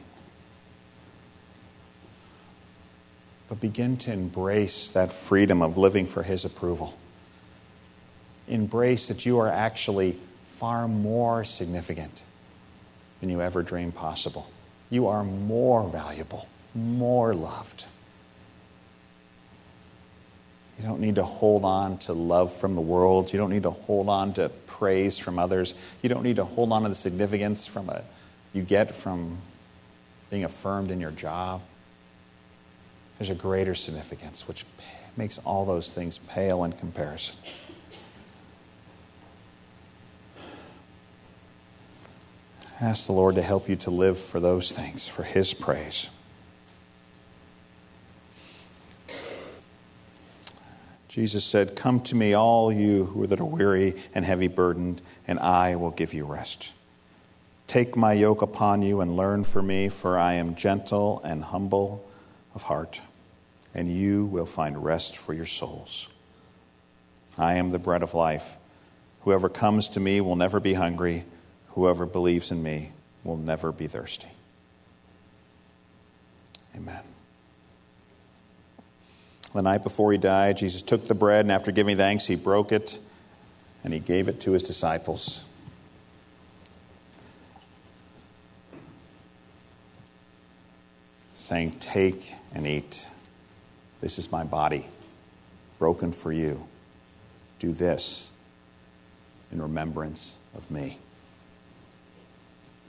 But 3.48 3.60
begin 3.60 3.96
to 3.98 4.12
embrace 4.12 4.90
that 4.90 5.12
freedom 5.12 5.62
of 5.62 5.76
living 5.76 6.06
for 6.06 6.22
His 6.22 6.44
approval. 6.44 6.96
Embrace 8.48 9.08
that 9.08 9.24
you 9.24 9.38
are 9.38 9.48
actually 9.48 10.18
far 10.58 10.88
more 10.88 11.44
significant 11.44 12.22
than 13.20 13.30
you 13.30 13.40
ever 13.40 13.62
dreamed 13.62 13.94
possible. 13.94 14.48
You 14.90 15.08
are 15.08 15.24
more 15.24 15.88
valuable, 15.88 16.48
more 16.74 17.34
loved. 17.34 17.84
You 20.78 20.84
don't 20.84 21.00
need 21.00 21.14
to 21.14 21.24
hold 21.24 21.64
on 21.64 21.98
to 21.98 22.12
love 22.12 22.54
from 22.54 22.74
the 22.74 22.80
world. 22.80 23.32
You 23.32 23.38
don't 23.38 23.50
need 23.50 23.62
to 23.62 23.70
hold 23.70 24.08
on 24.08 24.34
to 24.34 24.50
praise 24.66 25.16
from 25.16 25.38
others. 25.38 25.74
You 26.02 26.08
don't 26.08 26.22
need 26.22 26.36
to 26.36 26.44
hold 26.44 26.72
on 26.72 26.82
to 26.82 26.88
the 26.90 26.94
significance 26.94 27.66
from 27.66 27.88
a, 27.88 28.02
you 28.52 28.62
get 28.62 28.94
from 28.94 29.38
being 30.30 30.44
affirmed 30.44 30.90
in 30.90 31.00
your 31.00 31.12
job. 31.12 31.62
There's 33.18 33.30
a 33.30 33.34
greater 33.34 33.74
significance 33.74 34.46
which 34.46 34.64
makes 35.16 35.38
all 35.38 35.64
those 35.64 35.90
things 35.90 36.18
pale 36.28 36.64
in 36.64 36.72
comparison. 36.72 37.36
Ask 42.80 43.06
the 43.06 43.12
Lord 43.12 43.36
to 43.36 43.42
help 43.42 43.70
you 43.70 43.76
to 43.76 43.90
live 43.90 44.18
for 44.18 44.38
those 44.38 44.70
things, 44.70 45.08
for 45.08 45.22
His 45.22 45.54
praise. 45.54 46.10
Jesus 51.08 51.42
said, 51.42 51.74
Come 51.74 52.00
to 52.00 52.14
me, 52.14 52.34
all 52.34 52.70
you 52.70 53.06
who 53.06 53.26
that 53.26 53.40
are 53.40 53.44
weary 53.46 53.94
and 54.14 54.22
heavy 54.22 54.48
burdened, 54.48 55.00
and 55.26 55.38
I 55.38 55.76
will 55.76 55.90
give 55.90 56.12
you 56.12 56.26
rest. 56.26 56.72
Take 57.66 57.96
my 57.96 58.12
yoke 58.12 58.42
upon 58.42 58.82
you 58.82 59.00
and 59.00 59.16
learn 59.16 59.42
from 59.42 59.68
me, 59.68 59.88
for 59.88 60.18
I 60.18 60.34
am 60.34 60.54
gentle 60.54 61.22
and 61.24 61.42
humble 61.42 62.06
of 62.56 62.62
heart, 62.62 63.00
and 63.72 63.88
you 63.88 64.24
will 64.26 64.46
find 64.46 64.82
rest 64.82 65.16
for 65.16 65.32
your 65.32 65.46
souls. 65.46 66.08
I 67.38 67.54
am 67.54 67.70
the 67.70 67.78
bread 67.78 68.02
of 68.02 68.14
life. 68.14 68.56
Whoever 69.20 69.48
comes 69.48 69.90
to 69.90 70.00
me 70.00 70.20
will 70.20 70.36
never 70.36 70.58
be 70.58 70.74
hungry 70.74 71.24
Whoever 71.76 72.06
believes 72.06 72.50
in 72.50 72.62
me 72.62 72.90
will 73.22 73.36
never 73.36 73.70
be 73.70 73.86
thirsty. 73.86 74.28
Amen. 76.74 77.02
The 79.54 79.60
night 79.60 79.82
before 79.82 80.10
he 80.10 80.16
died, 80.16 80.56
Jesus 80.56 80.80
took 80.80 81.06
the 81.06 81.14
bread, 81.14 81.44
and 81.44 81.52
after 81.52 81.72
giving 81.72 81.98
thanks, 81.98 82.26
he 82.26 82.34
broke 82.34 82.72
it 82.72 82.98
and 83.84 83.92
he 83.92 84.00
gave 84.00 84.26
it 84.28 84.40
to 84.40 84.52
his 84.52 84.62
disciples. 84.62 85.44
Saying, 91.46 91.76
Take 91.78 92.34
and 92.54 92.66
eat. 92.66 93.06
This 94.00 94.18
is 94.18 94.32
my 94.32 94.42
body, 94.42 94.84
broken 95.78 96.10
for 96.10 96.32
you. 96.32 96.66
Do 97.60 97.72
this 97.72 98.32
in 99.52 99.62
remembrance 99.62 100.38
of 100.56 100.68
me. 100.72 100.98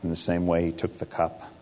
In 0.02 0.10
the 0.10 0.16
same 0.16 0.48
way, 0.48 0.66
he 0.66 0.72
took 0.72 0.98
the 0.98 1.06
cup 1.06 1.54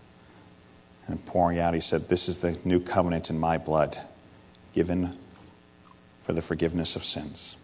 and 1.07 1.23
pouring 1.25 1.59
out, 1.59 1.73
he 1.73 1.81
said, 1.81 2.07
This 2.07 2.29
is 2.29 2.37
the 2.37 2.57
new 2.63 2.79
covenant 2.79 3.29
in 3.29 3.37
my 3.37 3.57
blood, 3.57 3.99
given 4.73 5.19
for 6.21 6.31
the 6.31 6.41
forgiveness 6.41 6.95
of 6.95 7.03
sins. 7.03 7.57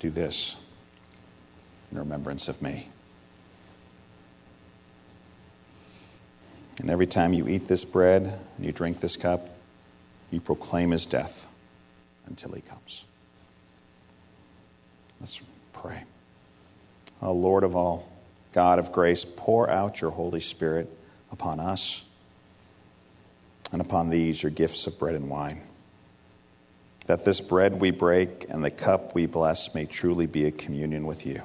Do 0.00 0.10
this 0.10 0.56
in 1.92 1.98
remembrance 1.98 2.48
of 2.48 2.60
me. 2.60 2.88
And 6.78 6.90
every 6.90 7.06
time 7.06 7.32
you 7.32 7.48
eat 7.48 7.68
this 7.68 7.84
bread 7.84 8.22
and 8.56 8.66
you 8.66 8.72
drink 8.72 9.00
this 9.00 9.16
cup, 9.16 9.48
you 10.30 10.40
proclaim 10.40 10.90
his 10.90 11.06
death 11.06 11.46
until 12.26 12.52
he 12.52 12.60
comes. 12.62 13.04
Let's 15.20 15.40
pray. 15.72 16.02
O 17.22 17.32
Lord 17.32 17.62
of 17.64 17.76
all, 17.76 18.10
God 18.52 18.78
of 18.78 18.92
grace, 18.92 19.24
pour 19.24 19.70
out 19.70 20.00
your 20.00 20.10
Holy 20.10 20.40
Spirit 20.40 20.90
upon 21.30 21.60
us 21.60 22.02
and 23.72 23.80
upon 23.80 24.10
these, 24.10 24.42
your 24.42 24.50
gifts 24.50 24.86
of 24.86 24.98
bread 24.98 25.14
and 25.14 25.30
wine. 25.30 25.60
That 27.06 27.24
this 27.24 27.40
bread 27.40 27.80
we 27.80 27.90
break 27.90 28.46
and 28.48 28.64
the 28.64 28.70
cup 28.70 29.14
we 29.14 29.26
bless 29.26 29.74
may 29.74 29.86
truly 29.86 30.26
be 30.26 30.46
a 30.46 30.50
communion 30.50 31.06
with 31.06 31.26
you. 31.26 31.42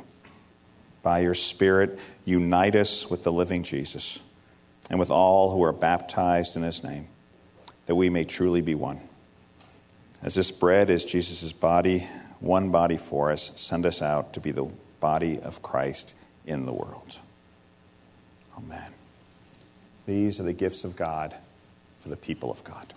By 1.04 1.20
your 1.20 1.36
Spirit, 1.36 2.00
unite 2.26 2.76
us 2.76 3.10
with 3.10 3.24
the 3.24 3.32
living 3.32 3.63
Jesus 3.63 4.20
and 4.89 4.99
with 4.99 5.12
all 5.12 5.52
who 5.52 5.63
are 5.63 5.71
baptized 5.71 6.56
in 6.56 6.63
his 6.63 6.84
name, 6.84 7.08
that 7.86 7.95
we 7.95 8.10
may 8.10 8.23
truly 8.23 8.62
be 8.62 8.75
one. 8.75 8.99
As 10.21 10.34
this 10.34 10.52
bread 10.52 10.89
is 10.89 11.06
Jesus' 11.06 11.54
body, 11.54 12.08
one 12.39 12.71
body 12.71 12.97
for 12.97 13.32
us, 13.32 13.52
send 13.56 13.86
us 13.86 14.02
out 14.02 14.34
to 14.34 14.39
be 14.39 14.52
the 14.52 14.67
body 14.99 15.39
of 15.39 15.62
Christ 15.62 16.15
in 16.45 16.65
the 16.65 16.73
world. 16.73 17.19
Amen. 18.58 18.91
These 20.06 20.39
are 20.39 20.43
the 20.43 20.54
gifts 20.54 20.84
of 20.84 20.95
God 20.95 21.36
for 22.02 22.10
the 22.10 22.17
people 22.17 22.52
of 22.52 22.63
God. 22.63 22.93